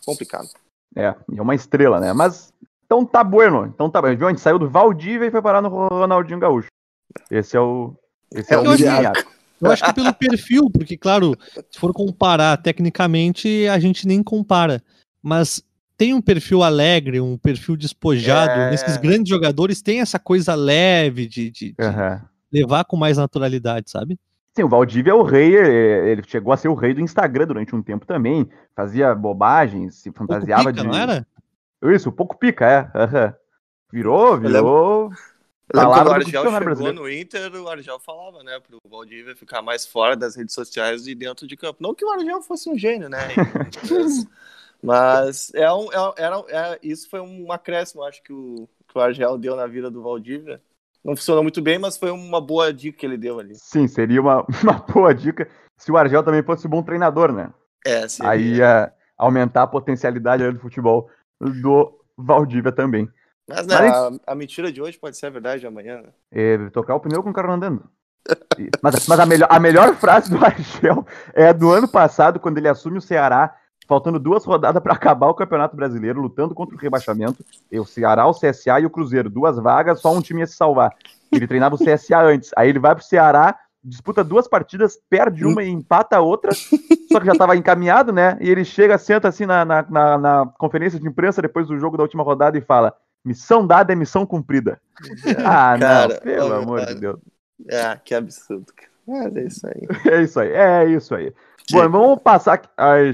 [0.04, 0.48] Complicado.
[0.94, 2.12] É, é uma estrela, né?
[2.12, 2.52] Mas
[2.85, 3.66] então tá bueno.
[3.66, 4.14] Então tá bom.
[4.14, 4.26] Viu?
[4.26, 6.68] A gente saiu do Valdívia e foi parar no Ronaldinho Gaúcho.
[7.30, 7.94] Esse é o.
[8.32, 8.64] Esse é, é o
[9.61, 11.35] eu acho que pelo perfil, porque, claro,
[11.70, 14.82] se for comparar tecnicamente, a gente nem compara.
[15.22, 15.62] Mas
[15.96, 18.50] tem um perfil alegre, um perfil despojado.
[18.52, 18.74] É...
[18.74, 22.20] Esses grandes jogadores têm essa coisa leve de, de, de uhum.
[22.52, 24.18] levar com mais naturalidade, sabe?
[24.57, 27.47] Sim, o Valdívia é o rei, é, ele chegou a ser o rei do Instagram
[27.47, 28.49] durante um tempo também.
[28.75, 30.88] Fazia bobagens, se fantasiava pica, de.
[30.88, 31.27] Não era?
[31.85, 32.81] Isso, pouco pica, é.
[32.81, 33.35] Uhum.
[33.92, 35.11] Virou, virou.
[35.71, 37.01] Eu lembro quando o Argel chegou brasileiro.
[37.03, 41.14] no Inter, o Argel falava, né, pro Valdívia ficar mais fora das redes sociais e
[41.14, 41.83] dentro de campo.
[41.83, 43.29] Não que o Argel fosse um gênio, né?
[44.83, 49.01] mas é um, é, era, é, isso foi um acréscimo, acho que o, que o
[49.03, 50.62] Argel deu na vida do Valdívia.
[51.07, 53.55] Não funcionou muito bem, mas foi uma boa dica que ele deu ali.
[53.55, 57.53] Sim, seria uma, uma boa dica se o Argel também fosse um bom treinador, né?
[57.87, 58.31] É, seria.
[58.31, 61.09] Aí ia aumentar a potencialidade do futebol
[61.40, 63.09] do Valdívia também.
[63.49, 63.92] Mas, né, mas...
[63.92, 66.09] A, a, mentira de hoje pode ser a verdade de amanhã, né?
[66.33, 67.88] É, tocar o pneu com o carro andando.
[68.83, 72.69] mas mas a, melhor, a melhor frase do Argel é do ano passado, quando ele
[72.69, 77.44] assume o Ceará, faltando duas rodadas para acabar o Campeonato Brasileiro, lutando contra o rebaixamento.
[77.72, 79.31] O Ceará, o CSA e o Cruzeiro.
[79.31, 80.92] Duas vagas, só um time ia se salvar.
[81.33, 82.51] Ele treinava o CSA antes.
[82.57, 87.20] Aí ele vai pro Ceará, disputa duas partidas, perde uma e empata a outra, só
[87.20, 88.37] que já estava encaminhado, né?
[88.40, 91.96] E ele chega, senta assim na, na, na, na conferência de imprensa depois do jogo
[91.96, 92.94] da última rodada e fala:
[93.25, 94.81] Missão dada é missão cumprida.
[95.44, 96.94] ah, cara, não, pelo amor cara.
[96.94, 97.20] de Deus.
[97.72, 98.66] Ah, que absurdo.
[99.07, 99.88] Mas é isso aí.
[100.12, 101.33] É isso aí, é isso aí.
[101.72, 102.62] Bom, vamos passar.
[102.77, 103.12] Ai,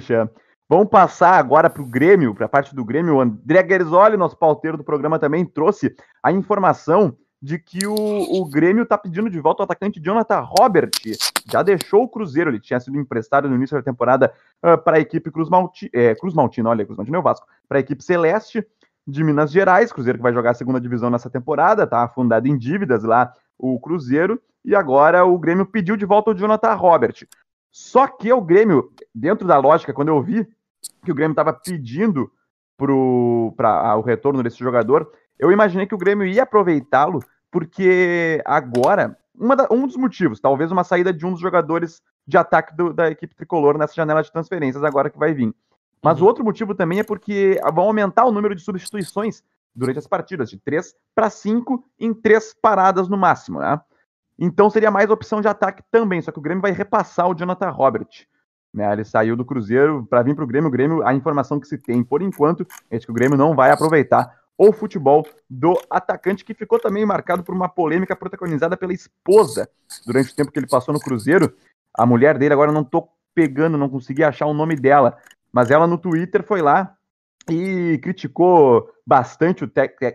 [0.73, 3.17] Vamos passar agora para o Grêmio, para a parte do Grêmio.
[3.17, 8.49] O André Gerzoli, nosso pauteiro do programa, também trouxe a informação de que o, o
[8.49, 10.89] Grêmio está pedindo de volta o atacante Jonathan Robert.
[11.47, 14.33] Já deixou o Cruzeiro, ele tinha sido emprestado no início da temporada
[14.65, 17.47] uh, para a equipe Cruz, Malti, é, Cruz Maltina, olha, Cruz Maltina é o Vasco,
[17.69, 18.67] para a equipe Celeste
[19.07, 22.57] de Minas Gerais, Cruzeiro que vai jogar a segunda divisão nessa temporada, tá afundado em
[22.57, 27.27] dívidas lá o Cruzeiro, e agora o Grêmio pediu de volta o Jonathan Robert.
[27.71, 30.49] Só que o Grêmio, dentro da lógica, quando eu vi
[31.05, 32.31] que o Grêmio estava pedindo
[32.77, 39.69] para o retorno desse jogador, eu imaginei que o Grêmio ia aproveitá-lo, porque agora, da,
[39.71, 43.35] um dos motivos, talvez uma saída de um dos jogadores de ataque do, da equipe
[43.35, 45.55] tricolor nessa janela de transferências agora que vai vir.
[46.03, 46.25] Mas uhum.
[46.25, 49.43] o outro motivo também é porque vão aumentar o número de substituições
[49.75, 53.81] durante as partidas, de 3 para 5 em três paradas no máximo, né?
[54.39, 57.71] Então seria mais opção de ataque também, só que o Grêmio vai repassar o Jonathan
[57.71, 58.27] Robert.
[58.73, 58.91] Né?
[58.93, 60.69] Ele saiu do Cruzeiro para vir para o Grêmio.
[60.69, 63.71] O Grêmio, a informação que se tem por enquanto é que o Grêmio não vai
[63.71, 69.69] aproveitar o futebol do atacante, que ficou também marcado por uma polêmica protagonizada pela esposa
[70.07, 71.55] durante o tempo que ele passou no Cruzeiro.
[71.95, 75.17] A mulher dele, agora não tô pegando, não consegui achar o nome dela,
[75.53, 76.95] mas ela no Twitter foi lá
[77.51, 79.71] e criticou bastante o,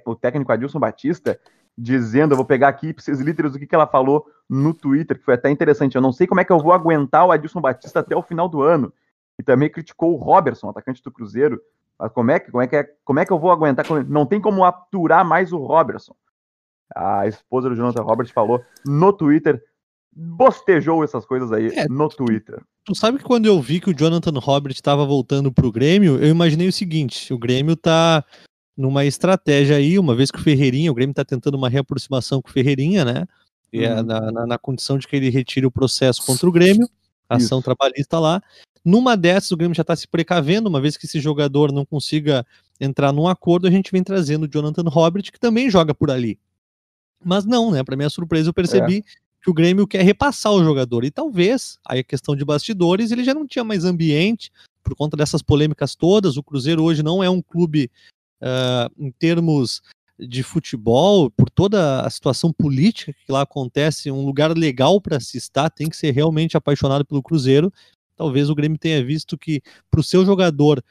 [0.05, 1.39] o técnico Adilson Batista,
[1.77, 5.23] dizendo, eu vou pegar aqui esses literos o que, que ela falou no Twitter, que
[5.23, 5.95] foi até interessante.
[5.95, 8.49] Eu não sei como é que eu vou aguentar o Adilson Batista até o final
[8.49, 8.91] do ano.
[9.37, 11.61] E também criticou o Robertson, atacante do Cruzeiro.
[11.99, 13.85] Mas como é que, como é que, é, como é que eu vou aguentar?
[14.07, 16.15] Não tem como aturar mais o Robertson.
[16.95, 19.61] A esposa do Jonathan Roberts falou no Twitter,
[20.11, 22.61] bostejou essas coisas aí é, no Twitter.
[22.85, 26.29] Tu sabe que quando eu vi que o Jonathan Robert estava voltando pro Grêmio, eu
[26.29, 28.23] imaginei o seguinte: o Grêmio tá
[28.77, 32.49] numa estratégia aí, uma vez que o Ferreirinha, o Grêmio tá tentando uma reaproximação com
[32.49, 33.25] o Ferreirinha, né?
[33.73, 34.03] É uhum.
[34.03, 36.87] na, na, na, condição de que ele retire o processo contra o Grêmio,
[37.27, 37.65] ação Isso.
[37.65, 38.41] trabalhista lá.
[38.85, 42.45] Numa dessas, o Grêmio já está se precavendo, uma vez que esse jogador não consiga
[42.79, 46.39] entrar num acordo, a gente vem trazendo o Jonathan Robert, que também joga por ali.
[47.23, 47.83] Mas não, né?
[47.83, 49.01] Para minha surpresa, eu percebi é
[49.43, 51.03] que o Grêmio quer repassar o jogador.
[51.03, 54.51] E talvez, aí a questão de bastidores, ele já não tinha mais ambiente
[54.83, 56.37] por conta dessas polêmicas todas.
[56.37, 57.91] O Cruzeiro hoje não é um clube,
[58.41, 59.81] uh, em termos
[60.19, 65.37] de futebol, por toda a situação política que lá acontece, um lugar legal para se
[65.37, 67.71] estar, tem que ser realmente apaixonado pelo Cruzeiro.
[68.15, 70.83] Talvez o Grêmio tenha visto que para o seu jogador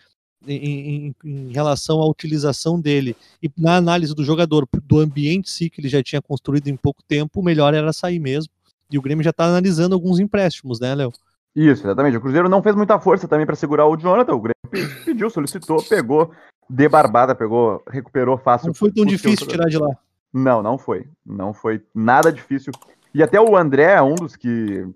[0.46, 5.68] em, em, em, relação à utilização dele e na análise do jogador, do ambiente sim
[5.68, 8.52] que ele já tinha construído em pouco tempo, o melhor era sair mesmo.
[8.88, 11.12] E o Grêmio já está analisando alguns empréstimos, né, Léo?
[11.56, 12.16] Isso, exatamente.
[12.16, 14.34] O Cruzeiro não fez muita força também para segurar o Jonathan.
[14.34, 16.30] O Grêmio pediu, solicitou, pegou
[16.68, 18.68] de barbada, pegou, recuperou fácil.
[18.68, 19.96] Não foi tão difícil tirar de lá.
[20.32, 21.08] Não, não foi.
[21.24, 22.72] Não foi nada difícil.
[23.14, 24.86] E até o André é um dos que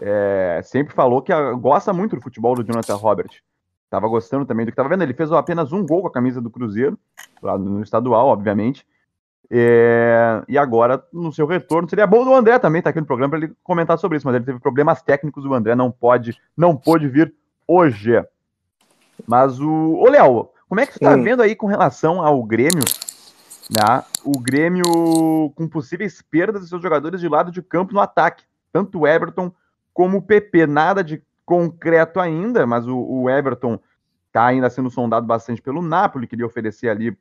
[0.00, 3.30] é, sempre falou que gosta muito do futebol do Jonathan Robert.
[3.90, 5.02] Tava gostando também do que tava vendo.
[5.02, 6.98] Ele fez apenas um gol com a camisa do Cruzeiro,
[7.42, 8.86] lá no estadual, obviamente.
[9.50, 13.06] É, e agora, no seu retorno, seria bom do André também estar tá aqui no
[13.06, 16.38] programa para ele comentar sobre isso, mas ele teve problemas técnicos, o André não pode,
[16.54, 17.34] não pôde vir
[17.66, 18.22] hoje.
[19.26, 19.94] Mas o.
[19.94, 22.84] Ô, Léo, como é que você está vendo aí com relação ao Grêmio?
[23.70, 24.04] Né?
[24.24, 28.44] O Grêmio com possíveis perdas de seus jogadores de lado de campo no ataque.
[28.72, 29.52] Tanto o Everton
[29.94, 30.66] como o PP.
[30.66, 33.80] Nada de concreto ainda, mas o, o Everton
[34.26, 37.16] está ainda sendo sondado bastante pelo Napoli, que lhe oferecer ali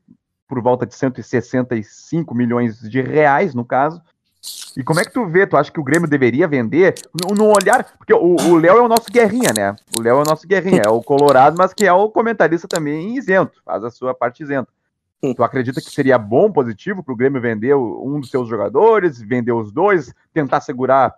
[0.48, 4.02] por volta de 165 milhões de reais, no caso.
[4.76, 5.48] E como é que tu vê?
[5.48, 6.96] Tu acha que o Grêmio deveria vender?
[7.14, 7.84] No, no olhar.
[7.98, 9.76] Porque o Léo é o nosso guerrinha, né?
[9.98, 13.18] O Léo é o nosso guerrinha, é o Colorado, mas que é o comentarista também
[13.18, 14.70] isento, faz a sua parte isenta.
[15.20, 19.52] Tu acredita que seria bom, positivo, para o Grêmio vender um dos seus jogadores, vender
[19.52, 21.14] os dois, tentar segurar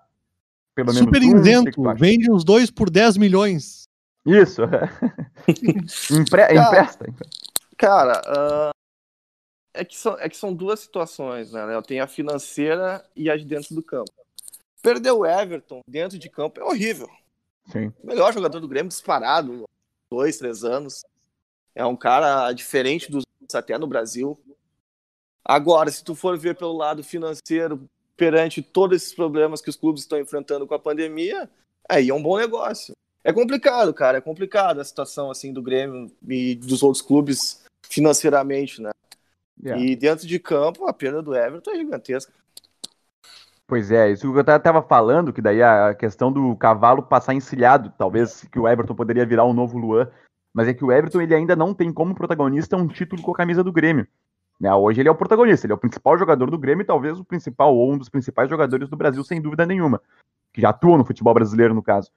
[0.73, 1.37] pelo menos Super um?
[1.37, 3.89] isento, vende os dois por 10 milhões.
[4.25, 4.61] Isso.
[6.11, 7.13] Empre cara, empresta.
[7.77, 8.78] Cara, uh,
[9.79, 11.73] é que, são, é que são duas situações, né?
[11.73, 14.11] Eu tenho a financeira e a de dentro do campo.
[14.81, 17.09] Perder o Everton dentro de campo é horrível.
[17.71, 17.93] Sim.
[18.03, 19.63] melhor jogador do Grêmio disparado,
[20.11, 21.03] dois, três anos.
[21.75, 24.39] É um cara diferente dos até no Brasil.
[25.43, 30.01] Agora, se tu for ver pelo lado financeiro, perante todos esses problemas que os clubes
[30.01, 31.49] estão enfrentando com a pandemia,
[31.87, 32.93] aí é um bom negócio.
[33.23, 38.81] É complicado, cara, é complicado a situação assim do Grêmio e dos outros clubes financeiramente,
[38.81, 38.91] né?
[39.63, 39.83] Yeah.
[39.83, 42.31] E dentro de campo, a perda do Everton é gigantesca.
[43.67, 47.93] Pois é, isso que eu estava falando, que daí a questão do cavalo passar encilhado,
[47.97, 50.09] talvez que o Everton poderia virar um novo Luan,
[50.51, 53.35] mas é que o Everton ele ainda não tem como protagonista um título com a
[53.35, 54.07] camisa do Grêmio.
[54.59, 54.73] Né?
[54.73, 57.23] Hoje ele é o protagonista, ele é o principal jogador do Grêmio e talvez o
[57.23, 60.01] principal ou um dos principais jogadores do Brasil, sem dúvida nenhuma,
[60.51, 62.09] que já atua no futebol brasileiro, no caso.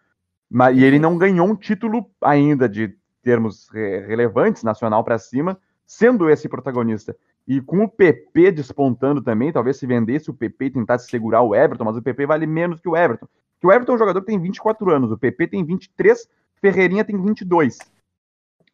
[0.51, 6.31] Mas, e ele não ganhou um título ainda de termos relevantes, nacional para cima, sendo
[6.31, 7.15] esse protagonista.
[7.47, 11.55] E com o PP despontando também, talvez se vendesse o PP e tentasse segurar o
[11.55, 13.27] Everton, mas o PP vale menos que o Everton.
[13.61, 16.29] Que o Everton é um jogador que tem 24 anos, o PP tem 23,
[16.61, 17.79] Ferreirinha tem 22.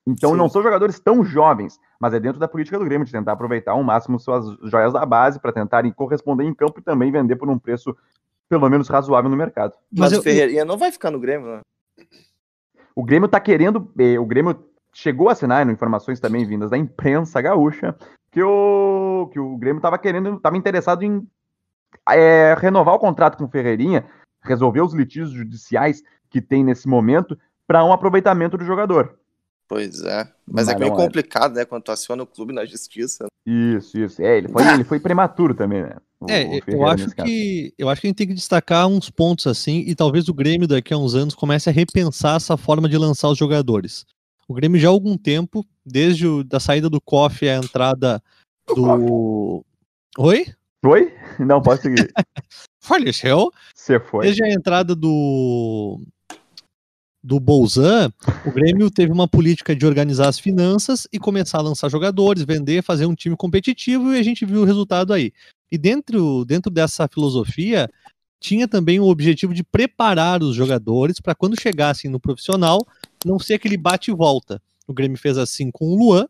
[0.07, 0.37] Então Sim.
[0.37, 3.73] não são jogadores tão jovens, mas é dentro da política do Grêmio de tentar aproveitar
[3.73, 7.49] ao máximo suas joias da base para tentarem corresponder em campo e também vender por
[7.49, 7.95] um preço
[8.49, 9.75] pelo menos razoável no mercado.
[9.93, 11.61] Mas, mas eu, o Ferreirinha não vai ficar no Grêmio, né?
[12.95, 14.55] O Grêmio tá querendo, eh, o Grêmio
[14.93, 17.95] chegou a assinar, informações também vindas da imprensa gaúcha,
[18.31, 21.27] que o, que o Grêmio estava querendo, estava interessado em
[22.09, 24.05] é, renovar o contrato com o Ferreirinha,
[24.43, 29.19] resolver os litígios judiciais que tem nesse momento para um aproveitamento do jogador.
[29.69, 33.27] Pois é, mas, mas é meio complicado, né, quando tu aciona o clube na justiça.
[33.45, 34.23] Isso, isso.
[34.23, 35.97] É, ele foi, ele foi prematuro também, né?
[36.21, 39.09] O, é, o eu acho que eu acho que a gente tem que destacar uns
[39.09, 42.89] pontos assim e talvez o Grêmio daqui a uns anos comece a repensar essa forma
[42.89, 44.05] de lançar os jogadores.
[44.49, 47.03] O Grêmio já há algum tempo, desde o, da saída do
[47.43, 48.23] e a entrada
[48.75, 49.63] do.
[50.17, 50.47] Oi?
[50.87, 51.13] Oi?
[51.39, 52.11] Não, pode seguir.
[52.81, 53.53] Faleceu?
[53.75, 54.25] Você foi.
[54.25, 56.01] Desde a entrada do.
[57.23, 58.11] Do Bolzan,
[58.47, 62.83] o Grêmio teve uma política de organizar as finanças e começar a lançar jogadores, vender,
[62.83, 65.33] fazer um time competitivo e a gente viu o resultado aí.
[65.71, 67.91] E dentro, dentro dessa filosofia,
[68.41, 72.87] tinha também o objetivo de preparar os jogadores para quando chegassem no profissional
[73.25, 74.63] não ser aquele bate e volta.
[74.87, 76.27] O Grêmio fez assim com o Luan,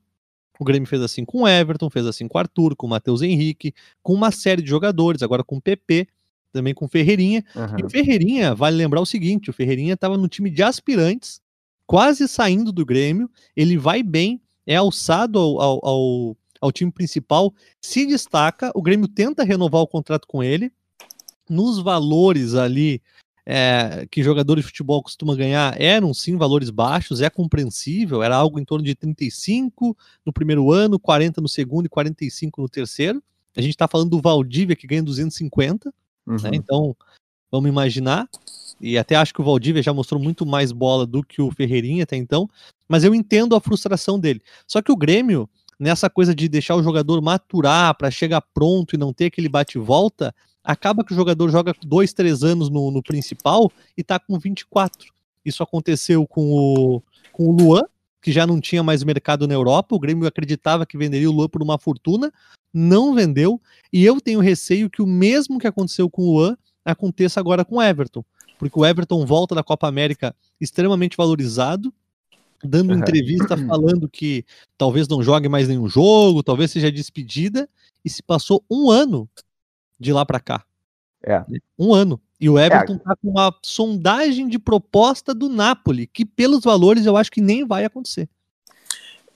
[0.59, 3.22] o Grêmio fez assim com o Everton, fez assim com o Arthur, com o Matheus
[3.22, 3.72] Henrique,
[4.03, 6.09] com uma série de jogadores, agora com o PP,
[6.53, 7.44] também com o Ferreirinha.
[7.55, 7.79] Uhum.
[7.79, 11.40] E o Ferreirinha, vale lembrar o seguinte: o Ferreirinha estava no time de aspirantes,
[11.87, 17.55] quase saindo do Grêmio, ele vai bem, é alçado ao, ao, ao, ao time principal,
[17.81, 20.72] se destaca, o Grêmio tenta renovar o contrato com ele,
[21.48, 23.01] nos valores ali
[23.50, 28.61] é, que jogadores de futebol costumam ganhar eram sim valores baixos, é compreensível, era algo
[28.61, 33.22] em torno de 35 no primeiro ano, 40 no segundo e 45 no terceiro.
[33.56, 35.92] A gente está falando do Valdívia que ganha 250, né?
[36.26, 36.37] uhum.
[36.42, 36.50] né?
[36.52, 36.94] então
[37.50, 38.28] vamos imaginar.
[38.78, 42.02] E até acho que o Valdívia já mostrou muito mais bola do que o Ferreirinha
[42.02, 42.50] até então,
[42.87, 44.42] mas eu entendo a frustração dele.
[44.66, 45.48] Só que o Grêmio,
[45.80, 50.34] nessa coisa de deixar o jogador maturar para chegar pronto e não ter aquele bate-volta,
[50.68, 55.11] acaba que o jogador joga dois, três anos no, no principal e tá com 24.
[55.42, 57.02] Isso aconteceu com o,
[57.33, 57.85] com o Luan,
[58.20, 59.96] que já não tinha mais mercado na Europa.
[59.96, 62.30] O Grêmio acreditava que venderia o Luan por uma fortuna,
[62.72, 63.59] não vendeu.
[63.90, 67.76] E eu tenho receio que o mesmo que aconteceu com o Luan aconteça agora com
[67.76, 68.22] o Everton,
[68.59, 71.92] porque o Everton volta da Copa América extremamente valorizado,
[72.62, 72.99] dando uhum.
[72.99, 74.45] entrevista falando que
[74.76, 77.66] talvez não jogue mais nenhum jogo, talvez seja despedida,
[78.05, 79.28] e se passou um ano
[79.99, 80.64] de lá para cá.
[81.22, 81.44] É.
[81.78, 82.20] Um ano.
[82.40, 83.16] E o Everton está é.
[83.16, 87.84] com uma sondagem de proposta do Napoli, que pelos valores eu acho que nem vai
[87.84, 88.28] acontecer.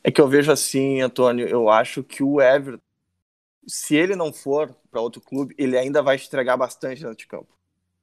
[0.05, 2.83] É que eu vejo assim, Antônio, eu acho que o Everton,
[3.67, 7.49] se ele não for para outro clube, ele ainda vai estragar bastante dentro de campo.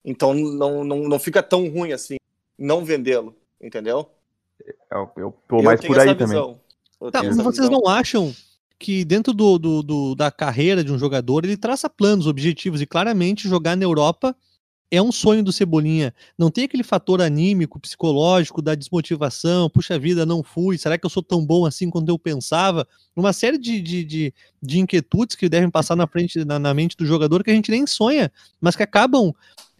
[0.03, 2.17] Então não, não, não fica tão ruim assim
[2.59, 4.09] não vendê-lo, entendeu?
[4.91, 6.59] Eu, eu tô mais eu por aí também.
[7.11, 7.69] Tá, vocês visão.
[7.69, 8.35] não acham
[8.79, 12.85] que dentro do, do, do, da carreira de um jogador ele traça planos, objetivos e
[12.85, 14.35] claramente jogar na Europa
[14.91, 16.13] é um sonho do Cebolinha.
[16.37, 21.09] Não tem aquele fator anímico, psicológico, da desmotivação, puxa vida, não fui, será que eu
[21.09, 22.87] sou tão bom assim quanto eu pensava?
[23.15, 26.97] Uma série de, de, de, de inquietudes que devem passar na frente, na, na, mente
[26.97, 29.31] do jogador que a gente nem sonha, mas que acabam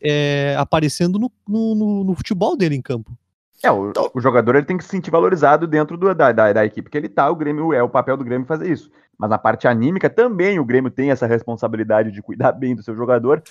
[0.01, 3.17] é, aparecendo no, no, no, futebol dele em campo.
[3.63, 6.65] É, o, o, jogador ele tem que se sentir valorizado dentro do, da, da, da,
[6.65, 7.29] equipe que ele tá.
[7.29, 8.89] O Grêmio é o papel do Grêmio fazer isso.
[9.17, 12.95] Mas na parte anímica também o Grêmio tem essa responsabilidade de cuidar bem do seu
[12.95, 13.43] jogador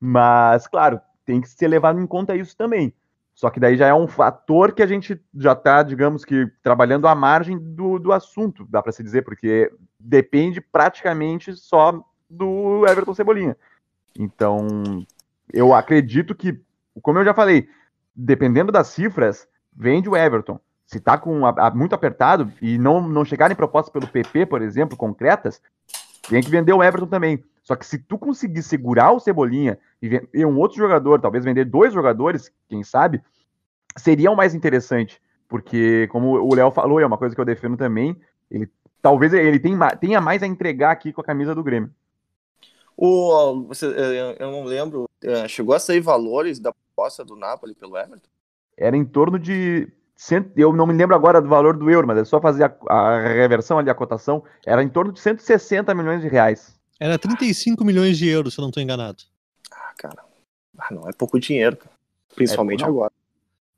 [0.00, 2.94] mas, claro, tem que ser levado em conta isso também.
[3.34, 7.06] Só que daí já é um fator que a gente já está, digamos que, trabalhando
[7.06, 13.14] à margem do, do assunto, dá para se dizer, porque depende praticamente só do Everton
[13.14, 13.56] Cebolinha.
[14.18, 14.66] Então,
[15.52, 16.60] eu acredito que,
[17.02, 17.68] como eu já falei,
[18.14, 20.58] dependendo das cifras, vende o Everton.
[20.86, 21.42] Se está com
[21.74, 25.62] muito apertado e não, não chegarem propostas pelo PP, por exemplo, concretas,
[26.28, 27.44] tem que vender o Everton também.
[27.62, 31.64] Só que se tu conseguir segurar o Cebolinha e vender um outro jogador, talvez vender
[31.64, 33.22] dois jogadores, quem sabe,
[33.96, 35.20] seria o mais interessante.
[35.48, 38.16] Porque, como o Léo falou, é uma coisa que eu defendo também,
[38.50, 38.68] ele
[39.02, 41.90] talvez ele tenha, mais a entregar aqui com a camisa do Grêmio.
[42.96, 43.66] O,
[44.38, 45.09] eu não lembro,
[45.48, 48.28] chegou a sair valores da proposta do Napoli pelo Everton?
[48.76, 49.88] Era em torno de.
[50.56, 53.20] Eu não me lembro agora do valor do euro, mas é só fazer a, a
[53.20, 54.44] reversão ali, a cotação.
[54.66, 56.74] Era em torno de 160 milhões de reais.
[56.98, 59.22] Era 35 milhões de euros, se eu não estou enganado.
[59.72, 60.22] Ah, cara.
[60.78, 61.94] Ah, não é pouco dinheiro, cara.
[62.34, 63.12] Principalmente é, agora.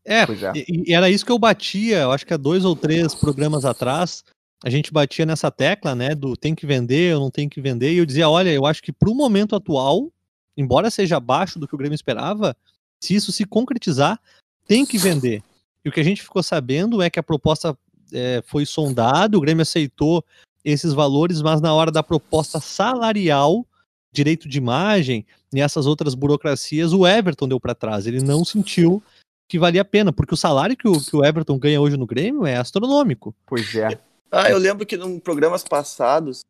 [0.05, 0.27] É, é.
[0.55, 3.65] E, e, era isso que eu batia, eu acho que há dois ou três programas
[3.65, 4.25] atrás,
[4.65, 7.93] a gente batia nessa tecla, né, do tem que vender, ou não tem que vender,
[7.93, 10.11] e eu dizia, olha, eu acho que para o momento atual,
[10.57, 12.57] embora seja abaixo do que o Grêmio esperava,
[13.01, 14.21] se isso se concretizar,
[14.67, 15.43] tem que vender.
[15.85, 17.77] E o que a gente ficou sabendo é que a proposta
[18.13, 20.25] é, foi sondada, o Grêmio aceitou
[20.65, 23.67] esses valores, mas na hora da proposta salarial,
[24.13, 28.07] direito de imagem e essas outras burocracias, o Everton deu para trás.
[28.07, 29.03] Ele não sentiu
[29.49, 32.07] que valia a pena, porque o salário que o, que o Everton ganha hoje no
[32.07, 33.35] Grêmio é astronômico.
[33.47, 33.99] Pois é.
[34.31, 36.43] Ah, eu lembro que em programas passados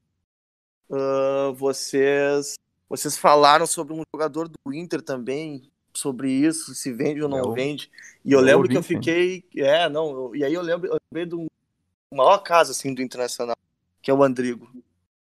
[0.88, 2.55] uh, vocês
[2.97, 5.62] vocês falaram sobre um jogador do Inter também,
[5.95, 7.90] sobre isso, se vende ou não eu, vende.
[8.24, 9.45] E eu, eu lembro que eu fiquei.
[9.57, 11.49] É, não, eu, e aí eu lembro, eu lembrei um
[12.16, 13.57] maior caso assim do Internacional
[14.03, 14.68] que é o Andrigo.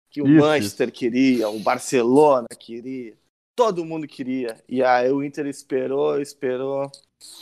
[0.09, 0.97] Que o isso, Manchester isso.
[0.97, 3.13] queria, o Barcelona queria,
[3.55, 4.57] todo mundo queria.
[4.67, 6.89] E aí o Inter esperou, esperou.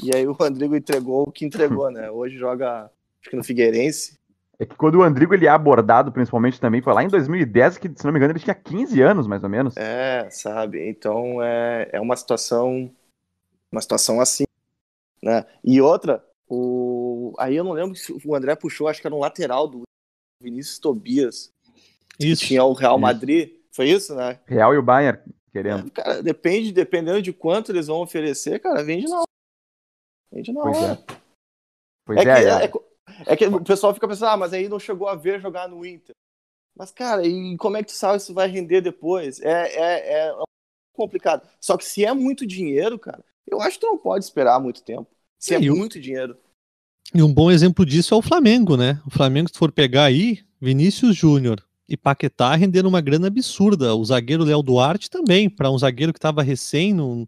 [0.03, 2.09] E aí o Andrigo entregou o que entregou, né?
[2.11, 4.15] Hoje joga, acho que no Figueirense.
[4.59, 7.87] É que quando o Andrigo ele é abordado, principalmente também, foi lá em 2010, que,
[7.95, 9.77] se não me engano, ele tinha 15 anos, mais ou menos.
[9.77, 10.89] É, sabe?
[10.89, 12.91] Então é, é uma situação.
[13.71, 14.45] Uma situação assim.
[15.21, 15.45] Né?
[15.63, 17.33] E outra, o...
[17.37, 19.83] aí eu não lembro se o André puxou, acho que era um lateral do
[20.41, 21.51] Vinícius Tobias.
[22.19, 22.45] Isso.
[22.45, 23.51] tinha o Real Madrid.
[23.71, 24.39] Foi isso, né?
[24.47, 25.19] Real e o Bayern
[25.51, 25.87] querendo.
[25.87, 29.27] É, cara, depende, dependendo de quanto eles vão oferecer, cara, vende na hora.
[30.31, 30.93] Vende na pois hora.
[30.93, 31.17] É.
[32.05, 32.71] Pois é, é, é, é,
[33.25, 35.85] é, que o pessoal fica pensando, ah, mas aí não chegou a ver jogar no
[35.85, 36.15] Inter.
[36.75, 39.39] Mas, cara, e como é que tu sabe se vai render depois?
[39.41, 40.35] É, é, é
[40.93, 41.47] complicado.
[41.59, 44.83] Só que se é muito dinheiro, cara, eu acho que tu não pode esperar muito
[44.83, 45.07] tempo.
[45.39, 46.37] Se é, é muito dinheiro.
[47.13, 49.01] E um bom exemplo disso é o Flamengo, né?
[49.07, 53.95] O Flamengo, se for pegar aí, Vinícius Júnior e Paquetá renderam uma grana absurda.
[53.95, 57.27] O zagueiro Léo Duarte também, para um zagueiro que estava recém no,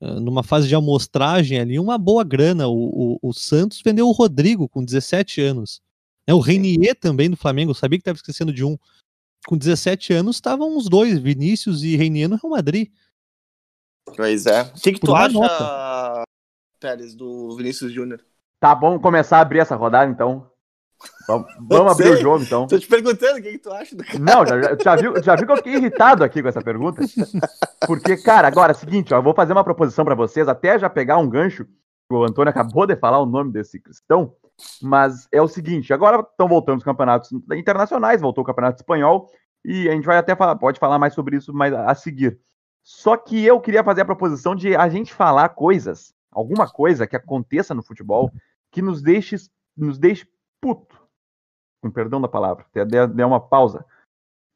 [0.00, 2.68] numa fase de amostragem ali, uma boa grana.
[2.68, 5.82] O, o, o Santos vendeu o Rodrigo com 17 anos.
[6.26, 8.78] É, o Renier também do Flamengo, eu sabia que estava esquecendo de um.
[9.46, 12.90] Com 17 anos estavam os dois, Vinícius e Renier no Real Madrid.
[14.16, 14.62] Pois é.
[14.62, 16.22] O que, que tu acha, nota.
[16.78, 18.24] Pérez, do Vinícius Júnior?
[18.58, 20.49] Tá bom começar a abrir essa rodada, então.
[21.60, 22.66] Vamos, abrir o jogo, então.
[22.66, 24.18] Tô te perguntando o que, que tu acha do cara.
[24.18, 27.02] Não, já, já, viu, já viu que eu fiquei irritado aqui com essa pergunta?
[27.86, 30.90] Porque, cara, agora, é seguinte, ó, eu vou fazer uma proposição para vocês, até já
[30.90, 31.66] pegar um gancho,
[32.10, 34.34] o Antônio acabou de falar o nome desse cristão,
[34.82, 39.30] mas é o seguinte, agora estão voltando os campeonatos internacionais, voltou o campeonato espanhol,
[39.64, 42.38] e a gente vai até falar, pode falar mais sobre isso mais a seguir.
[42.82, 47.14] Só que eu queria fazer a proposição de a gente falar coisas, alguma coisa que
[47.14, 48.32] aconteça no futebol,
[48.70, 49.36] que nos deixe,
[49.76, 50.26] nos deixe
[50.60, 50.98] puto.
[51.82, 53.84] Com perdão da palavra, até dei uma pausa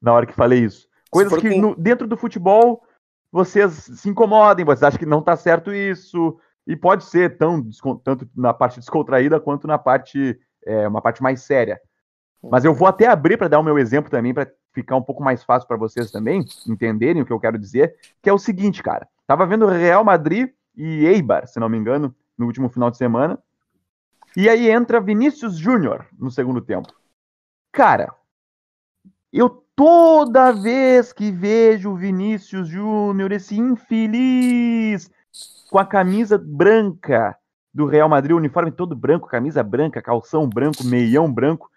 [0.01, 0.87] na hora que falei isso.
[1.09, 2.83] Coisas que no, dentro do futebol
[3.31, 7.67] vocês se incomodem, vocês acham que não tá certo isso, e pode ser tão
[8.03, 11.79] tanto na parte descontraída quanto na parte é, uma parte mais séria.
[12.41, 15.23] Mas eu vou até abrir para dar o meu exemplo também, para ficar um pouco
[15.23, 18.83] mais fácil para vocês também entenderem o que eu quero dizer, que é o seguinte,
[18.83, 19.07] cara.
[19.25, 23.39] Tava vendo Real Madrid e Eibar, se não me engano, no último final de semana.
[24.35, 26.93] E aí entra Vinícius Júnior no segundo tempo.
[27.71, 28.13] Cara,
[29.31, 35.09] eu toda vez que vejo o Vinícius Júnior, esse infeliz,
[35.69, 37.37] com a camisa branca
[37.73, 41.69] do Real Madrid, o uniforme todo branco, camisa branca, calção branco, meião branco,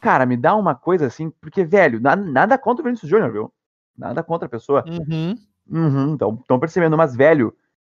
[0.00, 3.52] cara, me dá uma coisa assim, porque, velho, nada, nada contra o Vinícius Júnior, viu?
[3.96, 4.84] Nada contra a pessoa.
[4.86, 5.36] Uhum.
[5.70, 7.56] Uhum, estão percebendo, mas, velho,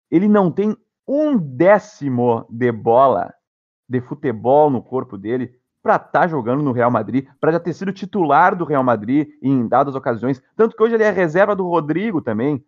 [0.10, 3.34] ele não tem um décimo de bola
[3.88, 7.74] de futebol no corpo dele para estar tá jogando no Real Madrid, para já ter
[7.74, 10.42] sido titular do Real Madrid em dadas ocasiões.
[10.56, 12.64] Tanto que hoje ele é reserva do Rodrigo também,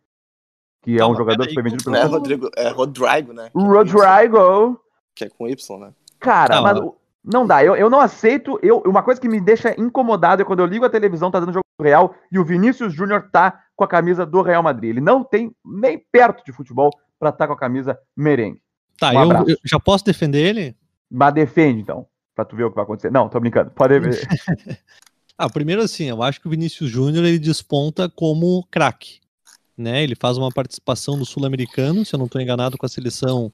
[0.81, 1.95] que é um jogador que foi vendido pelo.
[1.97, 3.51] É Rodrigo, é Rodrigo, né?
[3.53, 4.79] Rodrigo.
[5.13, 5.91] Que é com Y, né?
[6.17, 6.79] Cara, não, mas
[7.23, 7.63] não dá.
[7.63, 8.57] Eu, eu não aceito.
[8.63, 11.53] Eu, uma coisa que me deixa incomodado é quando eu ligo a televisão, tá dando
[11.53, 14.91] jogo Real e o Vinícius Júnior tá com a camisa do Real Madrid.
[14.91, 16.89] Ele não tem nem perto de futebol
[17.19, 18.61] para estar tá com a camisa merengue.
[18.97, 20.75] Tá, um eu, eu, já posso defender ele?
[21.09, 22.05] Mas defende, então,
[22.35, 23.11] pra tu ver o que vai acontecer.
[23.11, 23.71] Não, tô brincando.
[23.71, 24.27] Pode ver.
[25.37, 29.19] ah, primeiro assim, eu acho que o Vinícius Júnior ele desponta como craque.
[29.77, 30.03] Né?
[30.03, 33.51] Ele faz uma participação no Sul-Americano, se eu não estou enganado, com a seleção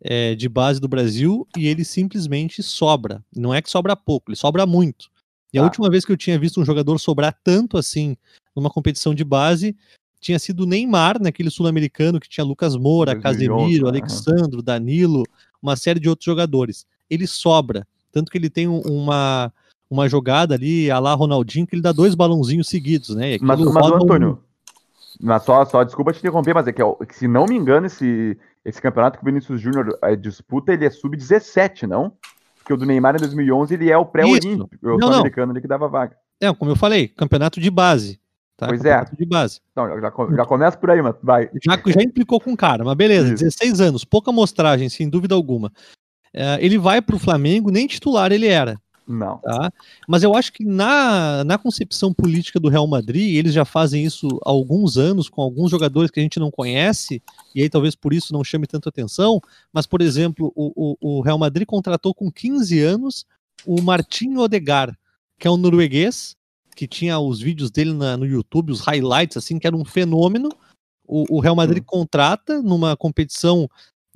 [0.00, 3.24] é, de base do Brasil, e ele simplesmente sobra.
[3.34, 5.10] Não é que sobra pouco, ele sobra muito.
[5.52, 5.62] E ah.
[5.62, 8.16] a última vez que eu tinha visto um jogador sobrar tanto assim
[8.54, 9.76] numa competição de base
[10.20, 15.22] tinha sido o Neymar, naquele sul-americano que tinha Lucas Moura, 2011, Casemiro, Alexandro, Danilo,
[15.62, 16.86] uma série de outros jogadores.
[17.08, 19.52] Ele sobra, tanto que ele tem uma,
[19.90, 23.36] uma jogada ali, a lá Ronaldinho, que ele dá dois balãozinhos seguidos, né?
[23.40, 24.40] Mas, mas Antônio,
[25.20, 28.38] mas só, só desculpa te interromper, mas é que, que se não me engano, esse,
[28.64, 32.12] esse campeonato que o Vinícius Júnior é, disputa, ele é sub-17, não?
[32.58, 35.88] Porque o do Neymar em 2011 ele é o pré-olímpico, o americano ali que dava
[35.88, 36.16] vaga.
[36.40, 38.20] É, como eu falei, campeonato de base.
[38.56, 38.68] Tá?
[38.68, 39.04] Pois é.
[39.12, 39.60] De base.
[39.72, 41.50] Então, já, já começa por aí, mas vai.
[41.62, 43.44] Já, já implicou com o cara, mas beleza, Isso.
[43.44, 45.70] 16 anos, pouca amostragem, sem dúvida alguma.
[46.32, 48.80] É, ele vai para o Flamengo, nem titular ele era.
[49.06, 49.38] Não.
[49.38, 49.70] Tá?
[50.08, 54.26] Mas eu acho que na, na concepção política do Real Madrid, eles já fazem isso
[54.44, 57.22] há alguns anos com alguns jogadores que a gente não conhece,
[57.54, 59.40] e aí talvez por isso não chame tanto atenção.
[59.72, 63.24] Mas, por exemplo, o, o, o Real Madrid contratou com 15 anos
[63.64, 64.96] o Martin Odegar,
[65.38, 66.35] que é um norueguês,
[66.76, 70.50] que tinha os vídeos dele na, no YouTube, os highlights, assim, que era um fenômeno.
[71.08, 71.86] O, o Real Madrid hum.
[71.86, 73.68] contrata numa competição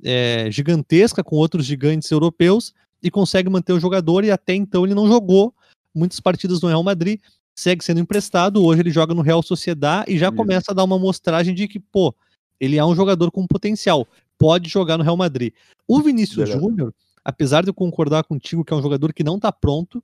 [0.03, 4.93] é, gigantesca com outros gigantes europeus e consegue manter o jogador, e até então ele
[4.93, 5.53] não jogou
[5.93, 7.19] muitas partidas no Real Madrid,
[7.55, 10.37] segue sendo emprestado, hoje ele joga no Real Sociedad e já Isso.
[10.37, 12.13] começa a dar uma mostragem de que, pô,
[12.59, 14.07] ele é um jogador com potencial,
[14.37, 15.51] pode jogar no Real Madrid.
[15.87, 16.93] O Vinícius Júnior,
[17.25, 20.01] apesar de eu concordar contigo que é um jogador que não tá pronto,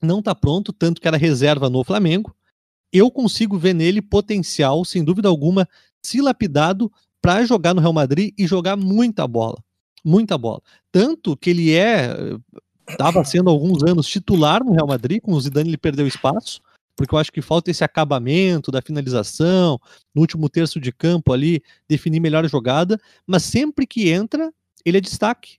[0.00, 2.34] não está pronto, tanto que era reserva no Flamengo.
[2.92, 5.68] Eu consigo ver nele potencial, sem dúvida alguma,
[6.02, 6.90] se lapidado
[7.20, 9.58] para jogar no Real Madrid e jogar muita bola.
[10.04, 10.62] Muita bola.
[10.90, 12.14] Tanto que ele é.
[12.88, 16.62] Estava sendo alguns anos titular no Real Madrid, com o Zidane ele perdeu espaço,
[16.96, 19.78] porque eu acho que falta esse acabamento da finalização,
[20.14, 24.50] no último terço de campo ali, definir melhor a jogada, mas sempre que entra,
[24.86, 25.58] ele é destaque.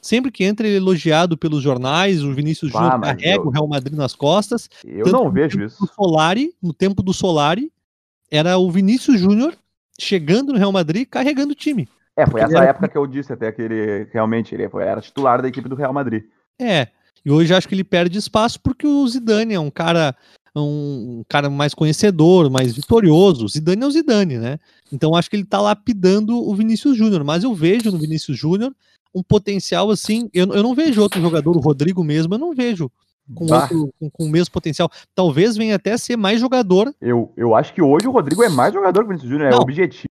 [0.00, 3.46] Sempre que entra ele é elogiado pelos jornais, o Vinícius Júnior carrega eu...
[3.46, 4.68] o Real Madrid nas costas.
[4.84, 5.86] Eu não vejo isso.
[5.94, 7.70] Solari, no tempo do Solari,
[8.30, 9.54] era o Vinícius Júnior
[9.98, 11.88] chegando no Real Madrid carregando o time.
[12.16, 15.48] É, foi essa época que eu disse até que ele realmente ele era titular da
[15.48, 16.24] equipe do Real Madrid.
[16.58, 16.88] É,
[17.24, 20.14] e hoje acho que ele perde espaço porque o Zidane é um cara
[20.54, 23.44] um cara mais conhecedor, mais vitorioso.
[23.44, 24.58] O Zidane é o Zidane, né?
[24.92, 28.74] Então acho que ele tá lapidando o Vinícius Júnior, mas eu vejo no Vinícius Júnior
[29.14, 30.28] um potencial assim.
[30.32, 32.90] Eu, eu não vejo outro jogador, o Rodrigo mesmo, eu não vejo
[33.34, 34.90] com, outro, com, com, o mesmo potencial.
[35.14, 36.94] Talvez venha até ser mais jogador.
[37.00, 39.56] Eu, eu acho que hoje o Rodrigo é mais jogador que o Vinícius Júnior, é
[39.56, 40.08] objetivo.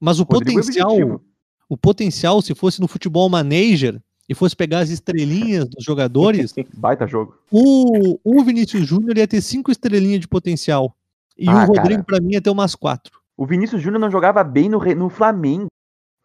[0.00, 1.18] Mas o, o é potencial, é
[1.68, 6.54] o potencial, se fosse no futebol manager e fosse pegar as estrelinhas dos jogadores.
[6.76, 7.36] Baita jogo.
[7.50, 10.94] O, o Vinícius Júnior ia ter cinco estrelinhas de potencial.
[11.36, 13.18] E ah, o Rodrigo, para mim, ia ter umas quatro.
[13.36, 15.68] O Vinícius Júnior não jogava bem no, no Flamengo.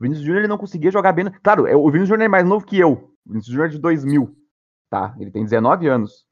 [0.03, 1.31] Vinícius Júnior ele não conseguia jogar bem.
[1.41, 2.91] Claro, é, o Vinícius Júnior é mais novo que eu.
[3.25, 4.35] O Vinícius Júnior é de 2000,
[4.89, 5.15] tá?
[5.19, 6.25] Ele tem 19 anos.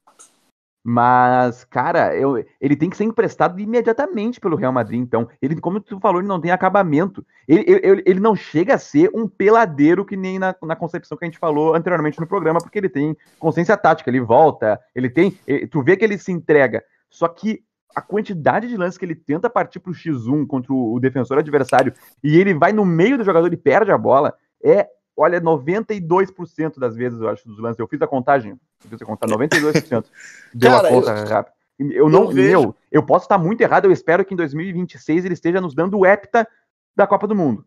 [0.84, 5.30] Mas, cara, eu, ele tem que ser emprestado imediatamente pelo Real Madrid, então.
[5.40, 7.26] Ele, como tu falou, ele não tem acabamento.
[7.48, 11.24] Ele, ele, ele não chega a ser um peladeiro que nem na, na concepção que
[11.24, 15.38] a gente falou anteriormente no programa, porque ele tem consciência tática, ele volta, ele tem.
[15.46, 16.84] Ele, tu vê que ele se entrega.
[17.12, 17.64] Só que
[17.96, 21.94] a quantidade de lances que ele tenta partir pro X1 contra o, o defensor adversário
[22.24, 24.34] e ele vai no meio do jogador e perde a bola,
[24.64, 24.88] é,
[25.18, 27.80] olha, 92% das vezes, eu acho, dos lances.
[27.80, 28.52] Eu fiz a contagem,
[28.84, 30.06] eu fiz a contagem, 92%
[30.54, 31.56] deu Cara, a conta eu- rápida.
[31.80, 35.26] Eu não, eu vejo- meu, eu posso estar muito errado, eu espero que em 2026
[35.26, 36.48] ele esteja nos dando o hepta
[36.96, 37.66] da Copa do Mundo,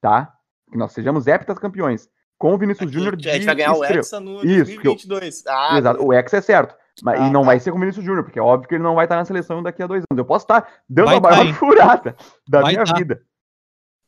[0.00, 0.32] tá?
[0.70, 2.08] Que nós sejamos heptas campeões.
[2.38, 4.00] Com o Vinícius Júnior a gente vai ganhar o estrela.
[4.00, 5.44] Hexa no Isso, que eu- 2022.
[5.48, 6.76] Ah, Exato, o ex é certo.
[7.02, 7.46] Mas, Ah, e não tá.
[7.48, 9.24] vai ser com o Vinícius Júnior, porque é óbvio que ele não vai estar na
[9.24, 10.18] seleção daqui a dois anos.
[10.18, 11.52] Eu posso estar dando Vai a tá, maior hein?
[11.54, 12.16] furada
[12.48, 12.94] da Vai minha tá.
[12.94, 13.20] vida.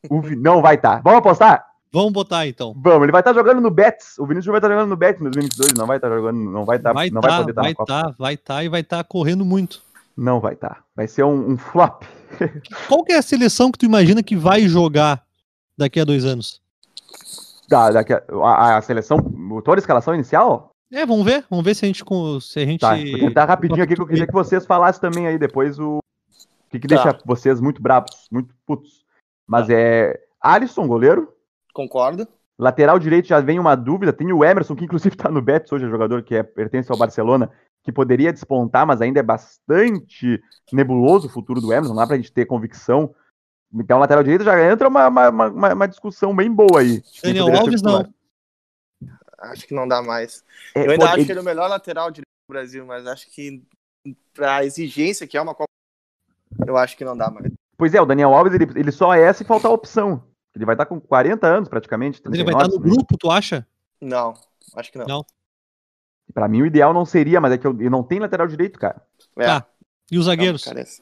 [0.09, 1.01] O Vi- Não vai estar.
[1.03, 1.65] Vamos apostar?
[1.91, 2.73] Vamos botar então.
[2.77, 4.17] Vamos, ele vai estar jogando no Betis.
[4.19, 5.73] O Vinícius Júnior vai estar jogando no Betis em 2022.
[5.73, 7.75] Não vai estar jogando, não vai estar, Vai não vai tá, poder estar vai na
[7.75, 7.91] Copa.
[7.93, 9.81] tá, vai tá e vai estar correndo muito.
[10.15, 10.83] Não vai estar.
[10.95, 12.03] Vai ser um, um flop.
[12.87, 15.23] Qual que é a seleção que tu imagina que vai jogar
[15.77, 16.61] daqui a dois anos?
[17.67, 19.17] Da, daqui a, a, a seleção,
[19.63, 20.71] toda a escalação inicial?
[20.91, 23.45] É, vamos ver, vamos ver se a gente com- se a gente Tá, vou tentar
[23.45, 26.01] rapidinho aqui que eu queria que vocês falassem também aí depois o, o
[26.69, 26.95] que, que Tá.
[26.95, 29.03] deixa vocês muito bravos, muito putos.
[29.47, 31.31] Mas é Alisson, goleiro.
[31.73, 32.27] Concordo.
[32.57, 34.11] Lateral direito já vem uma dúvida.
[34.11, 36.97] Tem o Emerson, que inclusive está no Betis hoje, é jogador que é, pertence ao
[36.97, 37.49] Barcelona,
[37.83, 40.41] que poderia despontar, mas ainda é bastante
[40.73, 41.93] nebuloso o futuro do Emerson.
[41.93, 43.13] Não dá pra gente ter convicção.
[43.73, 47.01] Então, lateral direito já entra uma, uma, uma, uma discussão bem boa aí.
[47.23, 48.11] Daniel Alves não.
[49.41, 50.43] Acho que não dá mais.
[50.75, 53.07] É, eu ainda pode- acho que ele é o melhor lateral direito do Brasil, mas
[53.07, 53.63] acho que
[54.33, 55.69] pra exigência que é uma Copa,
[56.67, 57.51] eu acho que não dá mais.
[57.77, 60.23] Pois é, o Daniel Alves ele, ele só é se faltar opção.
[60.55, 62.21] Ele vai estar com 40 anos praticamente.
[62.25, 62.95] Mas ele vai estar no 39, né?
[62.95, 63.65] grupo, tu acha?
[64.01, 64.33] Não,
[64.75, 65.05] acho que não.
[65.05, 65.25] Não.
[66.33, 68.77] Pra mim o ideal não seria, mas é que eu, eu não tenho lateral direito,
[68.79, 69.01] cara.
[69.37, 69.65] É, Tá.
[70.11, 70.63] E os não, zagueiros?
[70.65, 71.01] carece.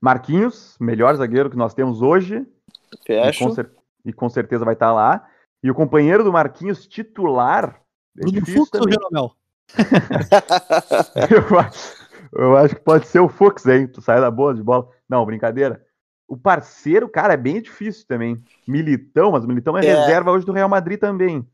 [0.00, 2.46] Marquinhos, melhor zagueiro que nós temos hoje.
[2.92, 3.44] E Fecho.
[3.44, 3.70] com, cer-
[4.04, 5.26] e com certeza vai estar lá.
[5.62, 7.80] E o companheiro do Marquinhos titular.
[8.18, 8.92] é Bruno Fux ou também.
[8.94, 9.32] Jeromel?
[11.50, 13.86] eu, acho, eu acho que pode ser o Fux, hein?
[13.88, 14.88] Tu sai da boa de bola.
[15.08, 15.84] Não, brincadeira.
[16.28, 18.42] O parceiro, cara, é bem difícil também.
[18.66, 19.94] Militão, mas o Militão é, É.
[19.94, 21.46] reserva hoje do Real Madrid também.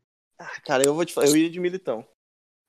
[0.65, 2.03] Cara, eu vou te falar, eu ia de militão.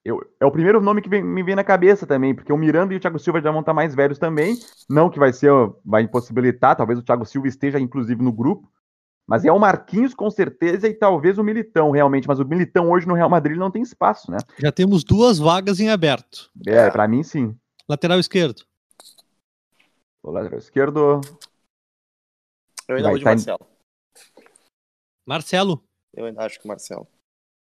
[0.05, 2.93] Eu, é o primeiro nome que vem- me vem na cabeça também, porque o Miranda
[2.93, 4.55] e o Thiago Silva já vão estar mais velhos também.
[4.89, 5.51] Não que vai ser,
[5.83, 8.71] vai impossibilitar, talvez o Thiago Silva esteja inclusive no grupo.
[9.27, 12.29] Mas é o Marquinhos com certeza e talvez o Militão realmente.
[12.29, 14.37] Mas o Militão hoje no Real Madrid não tem espaço, né?
[14.59, 16.51] Já temos duas vagas em aberto.
[16.67, 16.91] É, É.
[16.91, 17.57] pra mim sim.
[17.89, 18.65] Lateral esquerdo.
[20.23, 21.21] O lateral esquerdo.
[22.87, 23.67] Eu ainda Vai vou de tá em- Marcelo.
[25.27, 25.85] Marcelo.
[26.15, 27.07] Eu ainda acho que o Marcelo.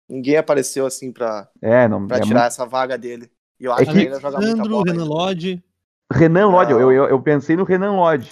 [0.10, 2.08] Ninguém apareceu assim pra, É, não.
[2.08, 3.32] pra é tirar muito- essa vaga dele.
[3.60, 4.84] E eu acho que que- ele ainda joga muita Sandro, bola.
[4.92, 5.04] Renan.
[5.06, 5.64] Lodge.
[6.12, 6.92] Renan Lodge, eu, Não.
[6.92, 8.32] eu, eu pensei no Renan Lodge.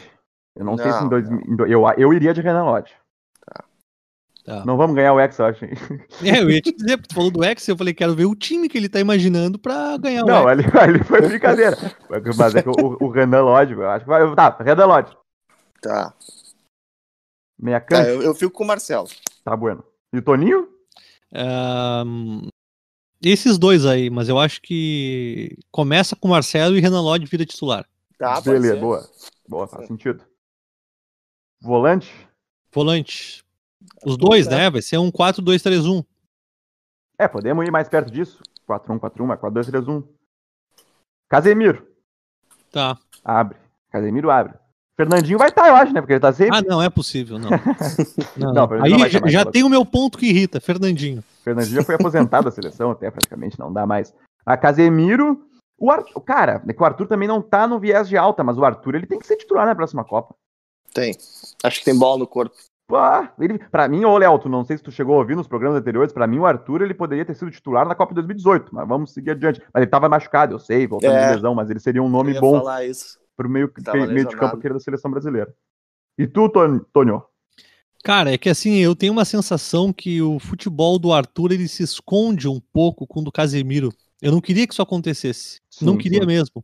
[0.56, 1.40] Eu não, sei se em Não, dois, não.
[1.40, 2.94] em do- eu, eu iria de Renan Lodge.
[4.50, 4.66] Tá.
[4.66, 5.64] Não vamos ganhar o Hexa, eu acho.
[5.66, 5.72] hein?
[6.26, 8.34] É, eu ia te dizer, porque tu falou do Ex, eu falei, quero ver o
[8.36, 10.50] time que ele tá imaginando pra ganhar o Não, Hexa.
[10.50, 10.64] ali,
[10.96, 11.78] ali foi brincadeira.
[12.36, 14.36] Mas é que o, o Renan Lodge, eu acho que vai.
[14.36, 15.16] Tá, Renan Lodge.
[15.80, 16.16] Tá.
[17.62, 18.10] Meia Tá, cancha.
[18.10, 19.08] eu, eu fico com o Marcelo.
[19.44, 19.84] Tá bueno.
[20.12, 20.68] E o Toninho?
[21.32, 22.48] Ahn,
[23.24, 27.46] esses dois aí, mas eu acho que começa com o Marcelo e Renan Lodge vira
[27.46, 27.86] titular.
[28.18, 29.08] Tá, Beleza, boa.
[29.48, 29.90] Boa, faz Sim.
[29.90, 30.26] sentido.
[31.62, 32.10] Volante?
[32.74, 33.44] Volante.
[34.06, 34.52] Os dois, É.
[34.52, 34.70] né?
[34.70, 36.04] Vai ser um 4-2-3-1.
[37.18, 38.42] É, podemos ir mais perto disso.
[38.68, 40.04] 4-1, 4-1, mas 4-2-3-1.
[41.28, 41.88] Casemiro.
[42.72, 42.98] Tá.
[43.24, 43.58] Abre.
[43.92, 44.54] Casemiro abre.
[44.96, 46.02] Fernandinho vai estar, eu acho, né?
[46.02, 46.58] Porque ele tá sempre.
[46.58, 47.50] Ah, não, é possível, não.
[48.36, 48.84] Não, Não, não.
[48.84, 51.24] Aí não já, já tem o meu ponto que irrita, Fernandinho.
[51.42, 54.14] Fernandinho já foi aposentado da seleção, até praticamente, não dá mais.
[54.46, 55.46] A Casemiro.
[55.82, 58.58] O Arthur, cara, é que o Arthur também não tá no viés de alta, mas
[58.58, 60.36] o Arthur ele tem que ser titular na próxima Copa.
[60.94, 61.16] Tem.
[61.64, 62.54] Acho que tem bola no corpo.
[62.92, 65.48] Ah, ele, pra mim, ô Léo, tu não sei se tu chegou a ouvir nos
[65.48, 68.74] programas anteriores, pra mim o Arthur ele poderia ter sido titular na Copa de 2018,
[68.74, 69.62] mas vamos seguir adiante.
[69.74, 71.28] Mas ele tava machucado, eu sei, voltando É.
[71.30, 73.20] de lesão, mas ele seria um nome bom isso.
[73.38, 73.72] pro meio,
[74.12, 75.54] meio de campo aquele da seleção brasileira.
[76.18, 77.22] E tu, Ton- Tonho?
[78.04, 81.84] Cara, é que assim, eu tenho uma sensação que o futebol do Arthur ele se
[81.84, 83.94] esconde um pouco com o do Casemiro.
[84.22, 85.60] Eu não queria que isso acontecesse.
[85.82, 86.26] não Sim, queria sim.
[86.28, 86.64] mesmo.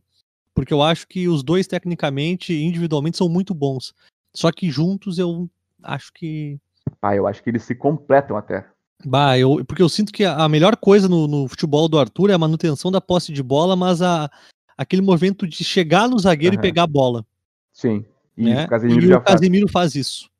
[0.54, 3.94] Porque eu acho que os dois, tecnicamente e individualmente, são muito bons.
[4.34, 5.48] Só que juntos eu
[5.82, 6.58] acho que.
[7.02, 8.66] Ah, eu acho que eles se completam até.
[9.04, 12.34] Bah, eu, porque eu sinto que a melhor coisa no, no futebol do Arthur é
[12.34, 14.30] a manutenção da posse de bola, mas a,
[14.76, 16.62] aquele movimento de chegar no zagueiro e Aham.
[16.62, 17.24] pegar a bola.
[17.72, 18.04] Sim.
[18.36, 18.64] E né?
[18.64, 19.34] o Casemiro e já o faz.
[19.34, 20.30] Casemiro faz isso.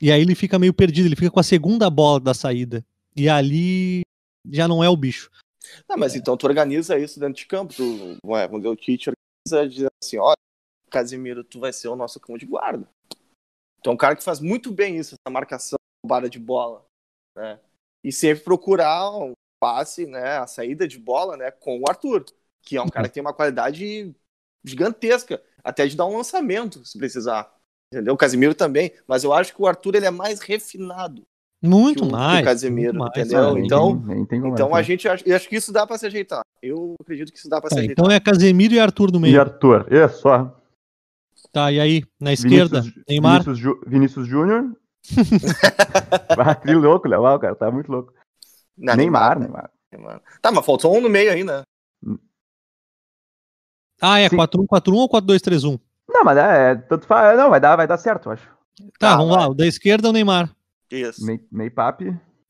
[0.00, 2.84] E aí ele fica meio perdido, ele fica com a segunda bola da saída.
[3.16, 4.02] E ali
[4.50, 5.30] já não é o bicho.
[5.88, 7.72] Ah, mas então tu organiza isso dentro de campo.
[7.74, 10.36] Tu, ué, vamos ver o Tite organiza dizendo assim, olha,
[10.90, 12.86] Casimiro, tu vai ser o nosso cão de guarda.
[13.84, 16.86] Tu é um cara que faz muito bem isso, essa marcação, roubada de bola,
[17.36, 17.60] né?
[18.02, 22.24] E sempre procurar um passe, né, a saída de bola, né, com o Arthur,
[22.62, 24.14] que é um cara que tem uma qualidade
[24.64, 25.42] gigantesca.
[25.62, 27.50] até de dar um lançamento, se precisar.
[27.92, 28.12] Entendeu?
[28.14, 28.92] O Casemiro também.
[29.06, 31.22] Mas eu acho que o Arthur ele é mais refinado.
[31.62, 32.36] Muito que o, mais.
[32.38, 33.54] Que o Casemiro, mais, entendeu?
[33.54, 36.04] Ah, então, tem como então a gente acha, eu acho que isso dá pra se
[36.06, 36.42] ajeitar.
[36.62, 38.04] Eu acredito que isso dá pra se Tá, ajeitar.
[38.04, 39.40] então é Casemiro e Arthur no E meio.
[39.40, 40.54] Arthur, é só.
[41.54, 42.02] Tá, e aí?
[42.20, 43.42] Na esquerda, Vinícius, Neymar.
[43.86, 44.76] Vinícius, Júnior.
[46.36, 48.12] ah, que louco, Léo, ah, cara, tá muito louco.
[48.76, 49.46] Não, Neymar, né?
[49.46, 49.70] Neymar.
[49.92, 50.22] Neymar.
[50.42, 51.62] Tá, mas faltou um no meio aí, né?
[54.00, 54.36] Ah, é Sim.
[54.36, 55.80] 4-1-4-1 ou 4-2-3-1?
[56.08, 58.48] Não, mas é, tanto faz, não, vai dar, vai dar certo, eu acho.
[58.98, 59.44] Tá, Tá, vamos vai.
[59.44, 59.48] lá.
[59.48, 60.52] O da esquerda é o Neymar.
[60.90, 61.24] Isso.
[61.24, 62.06] Meio, meio papi.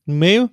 [0.07, 0.49] No meio,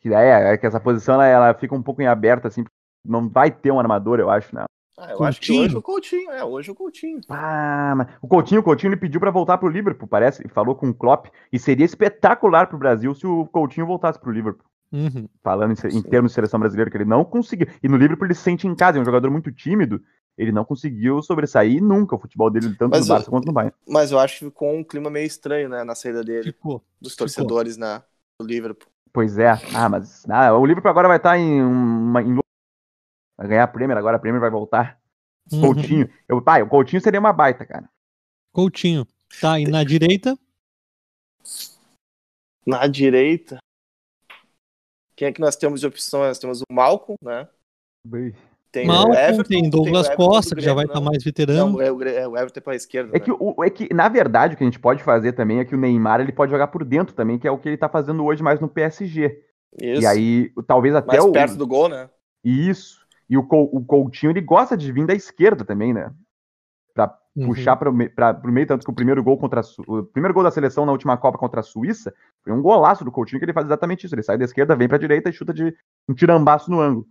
[0.00, 2.64] Que é, é que essa posição ela, ela fica um pouco em aberto, assim.
[3.04, 4.64] Não vai ter um armador, eu acho, né?
[4.98, 5.64] Ah, eu acho que Coutinho?
[5.64, 7.20] hoje o Coutinho, é, hoje o Coutinho.
[7.28, 10.74] Ah, mas o Coutinho, o Coutinho ele pediu pra voltar pro Liverpool, parece, e falou
[10.74, 14.66] com o Klopp, e seria espetacular pro Brasil se o Coutinho voltasse pro Liverpool.
[14.92, 15.28] uhum.
[15.42, 17.68] Falando em, em termos de seleção brasileira, que ele não conseguiu.
[17.82, 20.02] E no Liverpool ele se sente em casa, é um jogador muito tímido,
[20.36, 23.74] ele não conseguiu sobressair nunca o futebol dele, tanto Mas no Barça quanto no Bayern.
[23.86, 26.82] Mas eu acho que ficou um clima meio estranho, né, na saída dele, ficou.
[27.00, 28.02] dos torcedores na,
[28.40, 28.88] do Liverpool.
[29.12, 29.50] Pois é.
[29.74, 32.22] Ah, mas ah, o Liverpool agora vai estar em uma.
[32.22, 32.38] Em...
[33.38, 34.98] Vai ganhar a Premier, agora a Premier vai voltar.
[35.52, 35.60] Uhum.
[35.60, 36.10] Coutinho.
[36.28, 37.88] Eu, pai, o Coutinho seria uma baita, cara.
[38.52, 39.06] Coutinho.
[39.40, 40.36] Tá, e na direita,
[42.66, 43.58] Na direita,
[45.16, 46.28] quem é que nós temos de opções?
[46.28, 47.48] Nós temos o Malcolm, né?
[48.70, 51.06] Tem Malcolm, o Everton, tem Douglas o Everton Costa, que já vai estar né?
[51.06, 51.72] mais veterano.
[51.72, 53.10] Não, é o, é o Everton pra esquerda.
[53.16, 53.24] É né?
[53.24, 55.74] que, o, é que, na verdade, o que a gente pode fazer também é que
[55.74, 58.24] o Neymar ele pode jogar por dentro também, que é o que ele tá fazendo
[58.24, 59.42] hoje mais no PSG.
[59.80, 60.02] Isso.
[60.02, 61.32] E aí, talvez até mais o.
[61.32, 62.10] perto do gol, né?
[62.44, 63.00] Isso.
[63.28, 66.12] E o, o Coutinho, ele gosta de vir da esquerda também, né?
[66.94, 67.46] Pra Uhum.
[67.46, 70.50] puxar para pro meio, tanto que o primeiro gol contra a o primeiro gol da
[70.50, 72.12] seleção na última Copa contra a Suíça
[72.42, 74.14] foi um golaço do Coutinho que ele faz exatamente isso.
[74.14, 75.72] Ele sai da esquerda, vem pra direita e chuta de
[76.08, 77.06] um tirambaço no ângulo.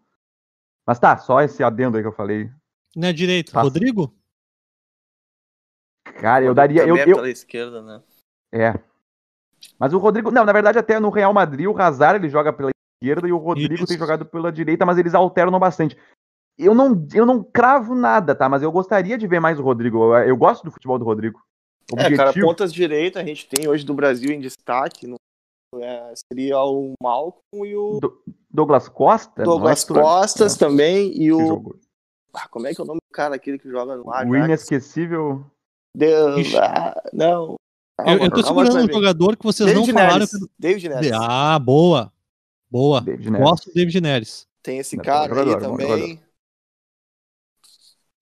[0.85, 2.49] Mas tá, só esse adendo aí que eu falei.
[2.93, 3.63] Na direita, Passa.
[3.63, 4.13] Rodrigo?
[6.19, 6.85] Cara, eu daria.
[6.85, 8.01] Eu, é eu, pela esquerda, né?
[8.51, 8.73] é.
[9.79, 10.29] Mas o Rodrigo.
[10.29, 12.71] Não, na verdade, até no Real Madrid, o Hazard ele joga pela
[13.01, 13.85] esquerda e o Rodrigo Isso.
[13.87, 15.97] tem jogado pela direita, mas eles alternam bastante.
[16.57, 18.49] Eu não, eu não cravo nada, tá?
[18.49, 19.97] Mas eu gostaria de ver mais o Rodrigo.
[20.15, 21.39] Eu, eu gosto do futebol do Rodrigo.
[21.93, 22.47] É, cara, Objetivo.
[22.47, 25.05] pontas direita a gente tem hoje do Brasil em destaque.
[25.07, 25.15] no-
[25.75, 29.43] é, seria o Malcolm e o Do- Douglas Costa.
[29.43, 30.59] Douglas não é Costas É.
[30.59, 31.11] também.
[31.21, 31.75] E o.
[32.33, 34.29] Ah, como é que é o nome do cara aquele que joga no Ajax?
[34.31, 35.45] O inesquecível.
[35.95, 36.07] De...
[36.57, 37.55] Ah, não.
[38.05, 40.17] Eu, eu tô segurando um jogador que vocês David não falaram.
[40.19, 40.31] Neres.
[40.57, 41.11] David Neres.
[41.13, 42.11] Ah, boa.
[42.69, 43.01] Boa.
[43.01, 43.29] David.
[43.37, 44.47] Gosto do David Neres.
[44.61, 46.23] Tem esse Bom cara jogador, aí bom também.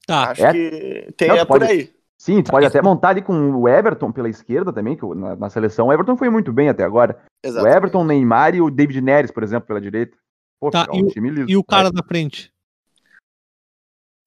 [0.06, 0.52] Tá, Acho É?
[0.52, 1.96] que tem, Não, é pode- por aí.
[2.18, 5.50] Sim, tu pode até montar ali com o Everton pela esquerda também, que na, na
[5.50, 7.22] seleção o Everton foi muito bem até agora.
[7.46, 7.68] O.
[7.68, 10.18] Everton, o Neymar e o David Neres, por exemplo, pela direita.
[10.60, 11.50] Pô, Tá, e um o- time liso.
[11.50, 12.52] e o cara da frente?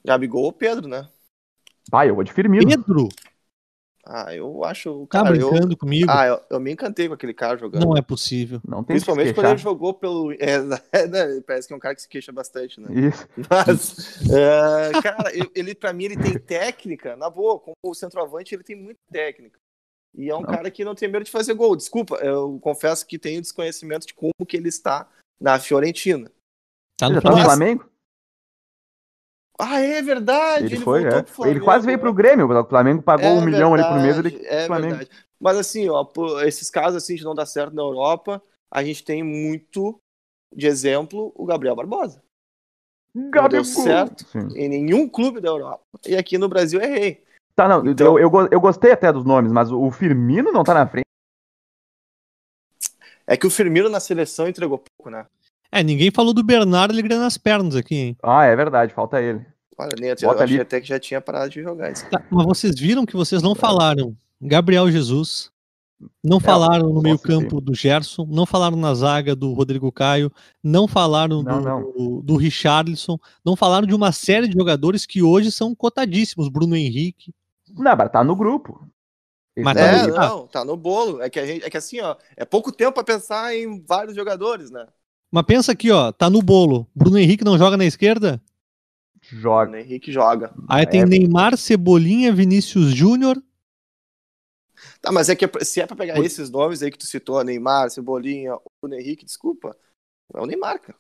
[0.05, 1.09] Gabigol ou Pedro, né?
[1.91, 2.67] Vai, eu vou de Firmino.
[2.69, 3.09] Pedro?
[4.11, 5.07] Ah, eu acho.
[5.11, 6.11] Tá Cara, eu, brincando comigo?
[6.11, 7.85] ah, eu, eu me encantei com aquele cara jogando.
[7.85, 8.59] Não é possível.
[8.67, 10.33] Não tem Principalmente quando ele jogou pelo.
[10.41, 12.89] É, né, parece que é um cara que se queixa bastante, né?
[12.91, 13.29] Isso.
[13.51, 18.63] Mas, é, cara, ele, pra mim ele tem técnica, na boa, como o centroavante ele
[18.63, 19.59] tem muita técnica.
[20.17, 20.47] E é um Não.
[20.47, 21.77] cara que não tem medo de fazer gol.
[21.77, 25.07] Desculpa, eu confesso que tenho desconhecimento de como que ele está
[25.39, 26.31] na Fiorentina.
[26.97, 27.89] Tá no tá no Flamengo.
[29.59, 30.67] Ah, é verdade.
[30.67, 31.25] Ele, Ele, foi, é.
[31.51, 32.47] Ele quase veio pro Grêmio.
[32.49, 34.15] O Flamengo pagou É um milhão ali por mês.
[34.17, 34.47] verdade, Ele...
[34.47, 34.97] É Flamengo.
[34.97, 35.11] verdade.
[35.41, 36.07] Mas assim, ó,
[36.45, 38.41] esses casos assim de não dar certo na Europa,
[38.71, 40.01] a gente tem muito
[40.55, 42.23] de exemplo o Gabriel Barbosa.
[43.17, 43.49] Gabigol.
[43.49, 44.25] deu certo.
[44.29, 44.49] Sim.
[44.55, 45.83] Em nenhum clube da Europa.
[46.07, 47.25] E aqui no Brasil errei.
[47.57, 50.73] Tá, não, Então- eu, eu, eu gostei até dos nomes, mas o Firmino não tá
[50.75, 51.05] na frente.
[53.27, 55.27] É que o Firmino na seleção entregou pouco, né?
[55.71, 58.17] É, ninguém falou do Bernardo ligando as pernas aqui, hein?
[58.23, 59.45] Ah, é verdade, falta ele.
[59.77, 60.63] Olha, nem eu Bota achei ali.
[60.63, 62.09] até que já tinha parado de jogar isso.
[62.11, 65.53] Tá, mas vocês viram que vocês não falaram Gabriel Jesus,
[66.25, 70.33] não É, falaram no meio-campo do Gerson, não falaram na zaga do Rodrigo Caio,
[70.65, 71.83] não falaram Não, do, não.
[71.93, 76.49] do, do Richarlison, não falaram de uma série de jogadores que hoje são cotadíssimos.
[76.49, 77.33] Bruno Henrique.
[77.77, 78.85] Não, mas tá no grupo.
[79.57, 81.21] Mas tá tá É, no- no- não, tá no bolo.
[81.21, 84.15] É que, a gente, é que assim, ó, é pouco tempo pra pensar em vários
[84.17, 84.87] jogadores, né?
[85.31, 86.87] Mas pensa aqui, ó, tá no bolo.
[86.95, 88.41] Bruno Henrique não joga na esquerda?
[89.33, 89.81] O joga.
[89.81, 90.55] Henrique joga.
[90.69, 91.07] Aí tem É.
[91.07, 93.37] Neymar, Cebolinha, Vinícius Júnior.
[95.01, 97.43] Tá, mas é que se é pra pegar Por- esses nomes aí que tu citou,
[97.45, 99.77] Neymar, Cebolinha, o Henrique, desculpa,
[100.35, 100.99] é o Neymar, cara.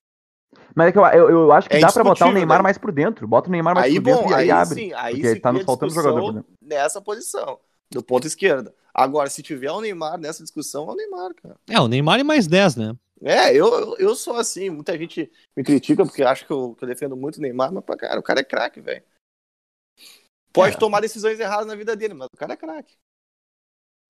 [0.74, 2.62] Mas é que eu, eu, eu acho que É dá pra botar o Neymar né?
[2.64, 3.26] mais por dentro.
[3.28, 4.74] Bota o Neymar mais Aí, por dentro bom, e aí, aí abre.
[4.74, 7.58] sim, aí porque se tá nos faltando jogador nessa posição,
[7.90, 8.74] do ponto esquerda.
[8.92, 11.56] Agora, se tiver o Neymar nessa discussão, é o Neymar, cara.
[11.68, 12.96] É, o Neymar e mais 10, né?
[13.22, 16.88] É, eu, eu, sou assim, muita gente me critica porque acha que eu, que eu
[16.88, 19.02] defendo muito o Neymar, mas, cara, o cara é craque, velho.
[20.52, 20.78] Pode é.
[20.78, 22.96] tomar decisões erradas na vida dele, mas o cara é craque.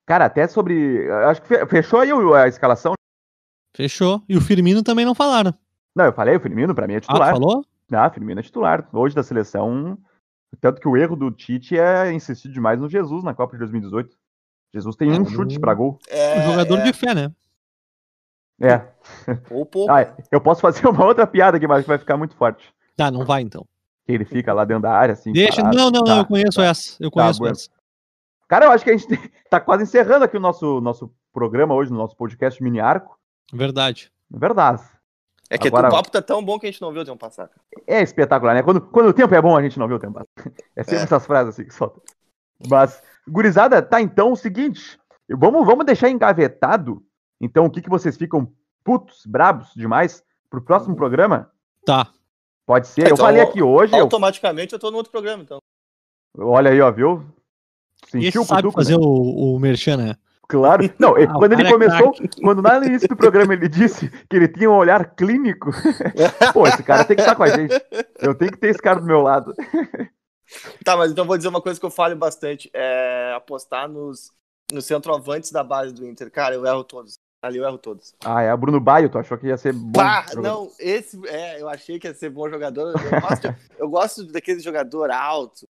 [0.07, 1.11] Cara, até sobre.
[1.11, 2.95] Acho que fechou aí a escalação.
[3.77, 4.23] Fechou.
[4.29, 5.53] E o Firmino também não falaram.
[5.95, 7.31] Não, eu falei, o Firmino pra mim é titular.
[7.31, 7.65] Ah, falou?
[7.93, 8.89] Ah, Firmino é titular.
[8.93, 9.99] Hoje da seleção.
[10.61, 14.17] Tanto que o erro do Tite é insistir demais no Jesus na Copa de 2018.
[14.75, 15.99] Jesus tem é, um chute pra gol.
[16.09, 16.83] É, um jogador é.
[16.85, 17.31] de fé, né?
[18.61, 18.83] É.
[19.51, 19.93] Ou pouco.
[19.93, 22.73] Ah, eu posso fazer uma outra piada aqui, mas vai ficar muito forte.
[22.97, 23.65] Tá, não vai então.
[24.05, 25.33] Que ele fica lá dentro da área, assim.
[25.33, 25.77] Deixa, parado.
[25.77, 26.97] não, não, tá, não, eu conheço tá, essa.
[26.99, 27.71] Eu tá conheço tá, essa.
[28.49, 29.07] Cara, eu acho que a gente
[29.49, 33.17] tá quase encerrando aqui o nosso, nosso programa hoje, no nosso podcast Mini Arco.
[33.53, 34.11] Verdade.
[34.31, 34.83] Verdade.
[35.51, 37.19] É que Agora, o papo tá tão bom que a gente não viu o tempo
[37.19, 37.49] passar.
[37.87, 38.63] É espetacular, né?
[38.63, 40.29] Quando, quando o tempo é bom, a gente não vê o tempo passar.
[40.77, 41.05] É sempre é.
[41.05, 42.01] essas frases assim que solta.
[42.69, 44.99] Mas, gurizada, tá então o seguinte.
[45.31, 47.03] Vamos, vamos deixar engavetado,
[47.41, 48.53] então, o que, que vocês ficam
[48.85, 51.51] putos, brabos demais pro próximo programa?
[51.85, 52.11] Tá.
[52.67, 53.03] Pode ser.
[53.03, 53.95] Então, eu falei aqui hoje.
[53.95, 54.77] Automaticamente eu...
[54.77, 55.59] eu tô no outro programa, então.
[56.37, 57.25] Olha aí, ó, viu?
[58.07, 59.05] Sentiu Esse sabe fazer né?
[59.05, 60.17] o, o merchan, né?
[60.49, 60.83] Claro.
[60.99, 62.13] Não, ah, quando ele começou,
[62.43, 65.71] quando lá no início do programa ele disse que ele tinha um olhar clínico,
[66.53, 67.75] pô, esse cara tem que estar com a gente.
[68.19, 69.55] Eu tenho que ter esse cara do meu lado.
[70.85, 74.31] Tá, mas então vou dizer uma coisa que eu falo bastante: é apostar nos,
[74.73, 76.31] nos centroavantes da base do Inter.
[76.31, 77.19] Cara, eu erro todos.
[77.41, 78.15] Ali eu erro todos.
[78.25, 80.01] Ah, é o Bruno Baio, tu achou que ia ser bom?
[80.01, 82.95] Bah, não, esse, é, eu achei que ia ser bom jogador.
[83.01, 85.69] Eu gosto, eu gosto daquele jogador alto,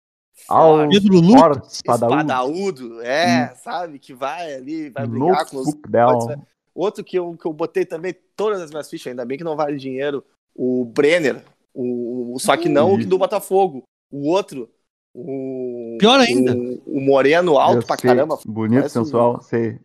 [0.49, 3.57] ao Pedro Lucas, espadaúdo, é, hum.
[3.63, 5.75] sabe, que vai ali, vai brigar com os...
[5.75, 6.43] Né?
[6.75, 9.57] Outro que eu, que eu botei também todas as minhas fichas, ainda bem que não
[9.57, 11.43] vale dinheiro, o Brenner,
[11.73, 14.69] o, só que não o que do Botafogo, o outro,
[15.15, 15.97] o...
[16.01, 16.53] Pior ainda.
[16.53, 18.39] O, o Moreno alto eu pra sei, caramba.
[18.45, 19.79] Bonito, sensual, um, sei.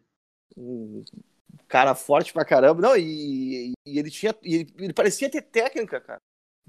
[0.58, 1.04] Um
[1.70, 2.82] cara forte pra caramba.
[2.82, 4.36] Não, e, e ele tinha.
[4.44, 6.20] Ele, ele parecia ter técnica, cara.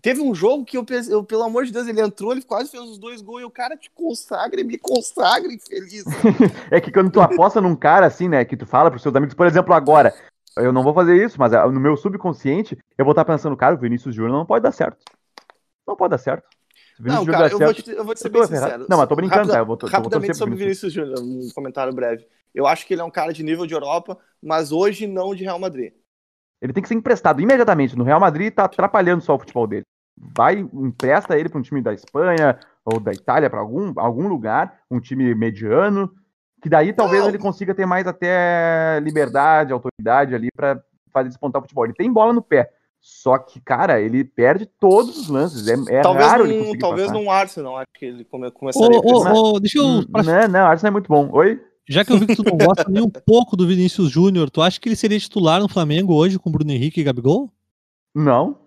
[0.03, 2.83] Teve um jogo que eu, eu, pelo amor de Deus, ele entrou, ele quase fez
[2.83, 6.05] os dois gols e o cara te consagra, me consagra infeliz.
[6.71, 9.35] é que quando tu aposta num cara assim, né, que tu fala pros seus amigos,
[9.35, 10.15] por exemplo, agora,
[10.57, 13.75] eu não vou fazer isso, mas ah, no meu subconsciente, eu vou estar pensando, cara,
[13.75, 15.05] o Vinícius Júnior não pode dar certo.
[15.87, 16.49] Não pode dar certo.
[17.01, 18.87] Não, cara, eu, vou te, eu vou te ser bem sincero.
[18.89, 19.59] Não, mas tô brincando, Rapida, tá?
[19.61, 22.27] Eu vou, rapidamente sobre o Vinícius Júnior, um comentário breve.
[22.55, 25.45] Eu acho que ele é um cara de nível de Europa, mas hoje não de
[25.45, 25.93] Real Madrid.
[26.61, 27.97] Ele tem que ser emprestado imediatamente.
[27.97, 29.85] No Real Madrid tá atrapalhando só o futebol dele.
[30.19, 34.81] Vai, empresta ele para um time da Espanha ou da Itália, para algum, algum lugar,
[34.91, 36.13] um time mediano,
[36.63, 41.63] que daí talvez ele consiga ter mais até liberdade, autoridade ali para fazer despontar o
[41.63, 41.85] futebol.
[41.85, 42.71] Ele tem bola no pé.
[43.01, 45.67] Só que, cara, ele perde todos os lances.
[45.67, 47.19] É, é talvez raro num, ele conseguir Talvez passar.
[47.19, 49.85] num Arsenal, acho que ele come, começaria oh, oh, oh, Deixa eu...
[49.85, 51.31] Hum, não, não, Arsenal é muito bom.
[51.33, 51.61] Oi?
[51.89, 54.61] Já que eu vi que tu não gosta nem um pouco do Vinícius Júnior, tu
[54.63, 57.51] acha que ele seria titular no Flamengo hoje com Bruno Henrique e Gabigol?
[58.15, 58.59] Não.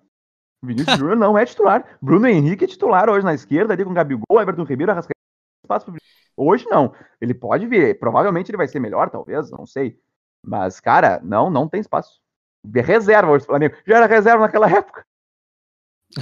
[0.61, 1.97] Vinícius Júnior não é titular.
[2.01, 5.13] Bruno Henrique é titular hoje na esquerda, ali com Gabigol, Everton Ribeiro, Arrascaeta.
[5.63, 5.93] Espaço
[6.35, 6.93] Hoje não.
[7.21, 7.99] Ele pode vir.
[7.99, 9.97] Provavelmente ele vai ser melhor, talvez, não sei.
[10.45, 12.22] Mas, cara, não, não tem espaço.
[12.63, 13.75] De reserva hoje Flamengo.
[13.85, 15.05] Já era reserva naquela época.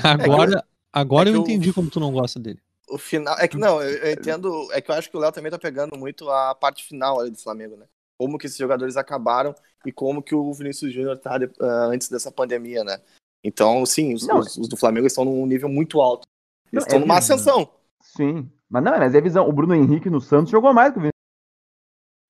[0.03, 0.61] Agora, é eu,
[0.91, 2.61] agora é eu entendi como tu não gosta dele
[2.91, 3.35] o final.
[3.39, 4.67] É que não, eu, eu, entendo.
[4.73, 7.31] É que eu acho que o Léo também tá pegando muito a parte final ali
[7.31, 7.87] do Flamengo, né?
[8.19, 12.31] Como que esses jogadores acabaram e como que o Vinícius Júnior tá uh, antes dessa
[12.31, 13.01] pandemia, né?
[13.43, 16.27] Então, sim, os, os, os do Flamengo estão num nível muito alto.
[16.71, 17.73] Eles estão é numa ascensão.
[18.01, 18.51] Sim.
[18.69, 19.47] Mas não, mas é visão.
[19.47, 21.11] O Bruno Henrique no Santos jogou mais que o Vinícius.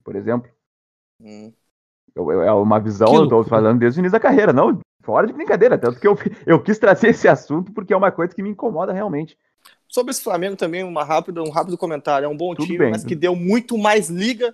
[0.03, 0.49] Por exemplo.
[1.20, 1.51] Hum.
[2.16, 5.78] É uma visão, eu tô falando desde o início da carreira, não, fora de brincadeira.
[5.78, 8.91] Tanto que eu, eu quis trazer esse assunto porque é uma coisa que me incomoda
[8.91, 9.38] realmente.
[9.88, 12.26] Sobre esse Flamengo também, uma rápida, um rápido comentário.
[12.26, 12.91] É um bom Tudo time, bem.
[12.91, 14.53] mas que deu muito mais liga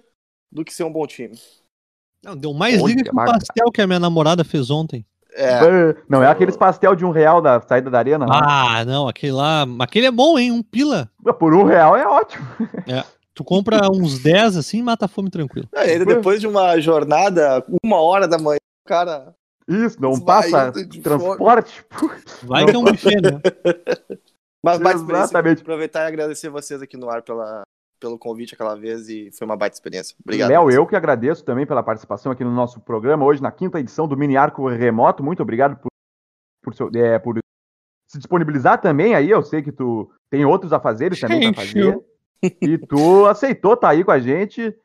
[0.52, 1.38] do que ser um bom time.
[2.24, 5.06] Não, deu mais liga que o pastel que a minha namorada fez ontem.
[5.34, 5.96] É.
[6.10, 8.26] Não é aqueles pastel de um real da saída da arena?
[8.26, 8.34] Não.
[8.34, 9.68] Ah, não, aquele lá.
[9.80, 10.52] Aquele é bom, hein?
[10.52, 11.12] Um pila.
[11.40, 12.46] Por um real é ótimo.
[12.88, 13.04] É.
[13.38, 15.70] Tu compra uns 10 assim e mata a fome tranquilo.
[15.72, 19.36] É, ainda depois de uma jornada, uma hora da manhã, o cara.
[19.68, 20.72] Isso, não passa
[21.04, 21.86] transporte.
[22.42, 23.40] Vai que é um buffet, né?
[24.66, 25.62] Mas mais Exatamente.
[25.62, 27.62] aproveitar e agradecer vocês aqui no ar pela,
[28.00, 30.16] pelo convite aquela vez e foi uma baita experiência.
[30.20, 30.50] Obrigado.
[30.50, 34.08] Léo, eu que agradeço também pela participação aqui no nosso programa hoje, na quinta edição
[34.08, 35.24] do Mini Arco Remoto.
[35.24, 35.92] Muito obrigado por,
[36.64, 37.38] por, seu, é, por
[38.10, 39.30] se disponibilizar também aí.
[39.30, 42.04] Eu sei que tu tem outros afazeres também para fazer.
[42.62, 44.76] E tu aceitou estar tá aí com a gente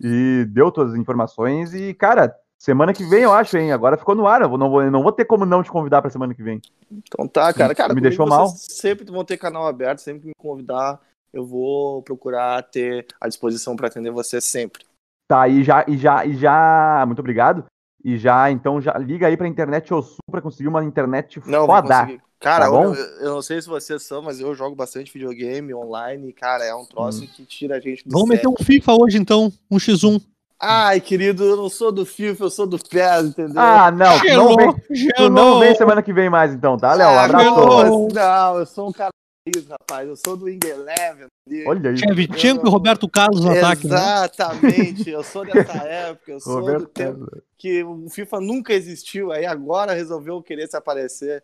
[0.00, 1.74] e deu todas as informações.
[1.74, 3.70] E, cara, Semana que vem, eu acho, hein?
[3.70, 4.42] Agora ficou no ar.
[4.42, 6.60] Eu não vou, não vou ter como não te convidar pra semana que vem.
[6.90, 7.72] Então tá, cara.
[7.72, 8.48] Cara, me deixou mal.
[8.48, 11.00] Sempre vão ter canal aberto, sempre que me convidar,
[11.32, 14.84] eu vou procurar ter à disposição para atender você sempre.
[15.28, 17.04] Tá, e já, e já, e já.
[17.06, 17.64] Muito obrigado.
[18.04, 21.66] E já, então, já liga aí pra internet ou sul pra conseguir uma internet Não,
[21.66, 22.08] foda.
[22.40, 22.94] Cara, Tá bom?
[22.94, 26.28] eu, eu não sei se vocês são, mas eu jogo bastante videogame online.
[26.28, 29.18] e, Cara, é um troço que tira a gente do Vamos meter um FIFA hoje
[29.18, 30.22] então, um x1.
[30.60, 33.60] Ai, querido, eu não sou do FIFA, eu sou do PES, entendeu?
[33.60, 34.74] Ah, não, não Gelou, vem,
[35.16, 37.08] tu não vem semana que vem mais, então, tá, Léo?
[37.08, 37.44] Ah, Abraço.
[37.44, 38.08] gelou.
[38.12, 39.10] Não, eu sou um cara
[39.46, 40.08] isso, rapaz.
[40.08, 41.26] Eu sou do Wing Eleven.
[41.66, 42.04] Olha isso.
[42.04, 43.94] Shevchenko e Roberto Carlos no ataque, né?
[43.96, 47.42] Exatamente, eu sou dessa época, eu sou do Roberto tempo Carlos.
[47.56, 51.42] que o FIFA nunca existiu, aí agora resolveu querer se aparecer.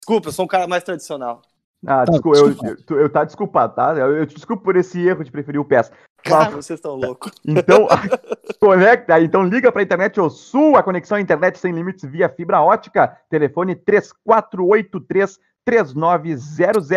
[0.00, 1.42] Desculpa, eu sou um cara mais tradicional.
[1.86, 2.94] Ah, Tá, desculpa, eu, desculpa.
[2.94, 3.94] eu, tá desculpado, tá?
[3.96, 5.90] Eu, eu te desculpo por esse erro de preferir o PES.
[6.24, 7.30] Cara, Mas- vocês estão loucos.
[7.46, 7.86] Então,
[8.58, 12.28] conecta, então liga para a internet ou Sul, a conexão à internet sem limites via
[12.28, 13.16] fibra ótica.
[13.30, 16.88] Telefone 3483 3900.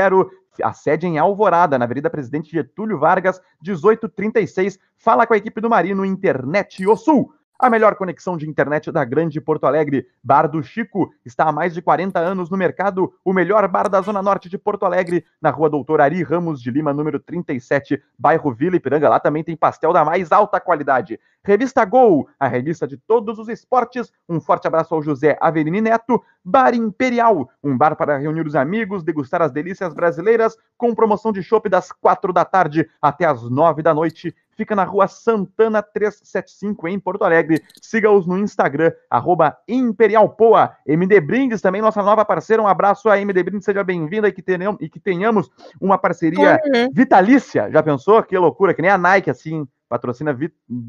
[0.63, 4.79] A sede em Alvorada, na Avenida Presidente Getúlio Vargas, 1836.
[4.97, 7.33] Fala com a equipe do Marino Internet o Sul.
[7.61, 10.07] A melhor conexão de internet da Grande Porto Alegre.
[10.23, 13.13] Bar do Chico está há mais de 40 anos no mercado.
[13.23, 16.71] O melhor bar da Zona Norte de Porto Alegre, na rua Doutor Ari Ramos de
[16.71, 19.09] Lima, número 37, bairro Vila Ipiranga.
[19.09, 21.19] Lá também tem pastel da mais alta qualidade.
[21.43, 24.11] Revista Gol, a revista de todos os esportes.
[24.27, 26.21] Um forte abraço ao José Averini Neto.
[26.43, 31.41] Bar Imperial, um bar para reunir os amigos, degustar as delícias brasileiras, com promoção de
[31.43, 34.35] chopp das quatro da tarde até as nove da noite.
[34.57, 37.61] Fica na rua Santana 375, em Porto Alegre.
[37.81, 40.75] Siga-os no Instagram, arroba ImperialPoa.
[40.85, 42.61] MD Brindes, também nossa nova parceira.
[42.61, 46.59] Um abraço a MD Brindes, seja bem-vinda e, que tenham- e que tenhamos uma parceria
[46.93, 47.69] vitalícia.
[47.71, 48.21] Já pensou?
[48.23, 50.37] Que loucura, que nem a Nike, assim, patrocina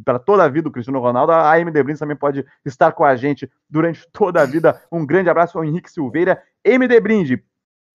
[0.05, 1.33] para toda a vida o Cristiano Ronaldo.
[1.33, 4.81] A AMD Brindes também pode estar com a gente durante toda a vida.
[4.93, 6.41] Um grande abraço ao Henrique Silveira.
[6.63, 7.43] MD Brinde,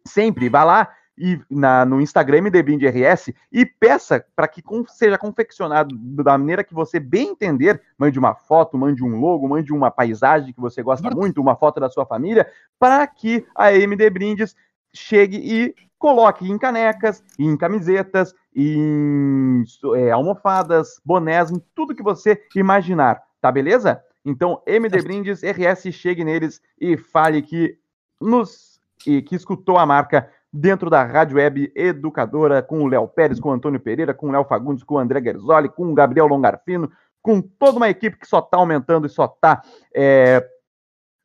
[0.05, 4.83] sempre vá lá e na, no Instagram MD Brinde RS e peça para que con-
[4.87, 7.81] seja confeccionado da maneira que você bem entender.
[7.97, 11.79] Mande uma foto, mande um logo, mande uma paisagem que você gosta muito, uma foto
[11.79, 12.45] da sua família,
[12.77, 14.55] para que a MD Brindes
[14.95, 19.63] chegue e coloque em canecas, em camisetas, em
[19.95, 24.01] é, almofadas, bonés, em tudo que você imaginar, tá beleza?
[24.23, 27.77] Então, MD Brindes, RS, chegue neles e fale que
[28.19, 33.39] nos e que escutou a marca dentro da Rádio Web Educadora, com o Léo Pérez,
[33.39, 36.27] com o Antônio Pereira, com o Léo Fagundes, com o André Gerzoli, com o Gabriel
[36.27, 36.89] Longarfino,
[37.21, 39.61] com toda uma equipe que só está aumentando e só está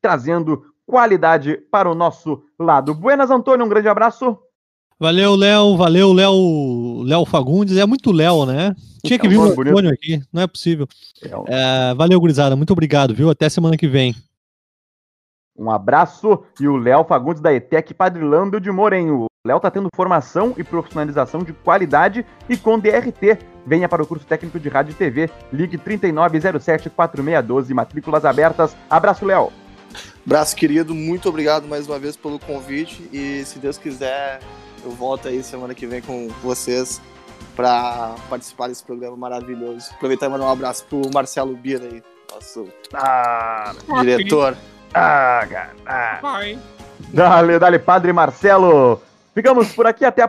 [0.01, 2.93] trazendo qualidade para o nosso lado.
[2.93, 4.37] Buenas, Antônio, um grande abraço.
[4.99, 5.77] Valeu, Léo.
[5.77, 7.01] Valeu, Léo.
[7.03, 7.77] Léo Fagundes.
[7.77, 8.75] É muito Léo, né?
[9.03, 9.69] Tinha que É vir o bonito.
[9.71, 10.21] Antônio aqui.
[10.31, 10.85] Não é possível.
[11.23, 12.55] É um- É, valeu, gurizada.
[12.57, 13.29] Muito obrigado, viu?
[13.29, 14.13] Até semana que vem.
[15.57, 19.11] Um abraço e o Léo Fagundes da ETEC Padrilando de Moren.
[19.11, 23.37] O Léo está tendo formação e profissionalização de qualidade e com DRT.
[23.65, 25.29] Venha para o curso técnico de rádio e TV.
[25.53, 28.75] Ligue 3907-4612, matrículas abertas.
[28.89, 29.51] Abraço, Léo.
[30.25, 34.39] Braço querido, muito obrigado mais uma vez pelo convite e se Deus quiser,
[34.83, 37.01] eu volto aí semana que vem com vocês
[37.55, 39.89] para participar desse programa maravilhoso.
[39.93, 44.55] Aproveitar e mandar um abraço pro Marcelo Bira aí, nosso Ah, diretor.
[44.93, 45.71] ah, cara.
[45.85, 46.19] Ah.
[47.13, 49.01] Dale, dale, Padre Marcelo.
[49.33, 50.27] Ficamos por aqui até a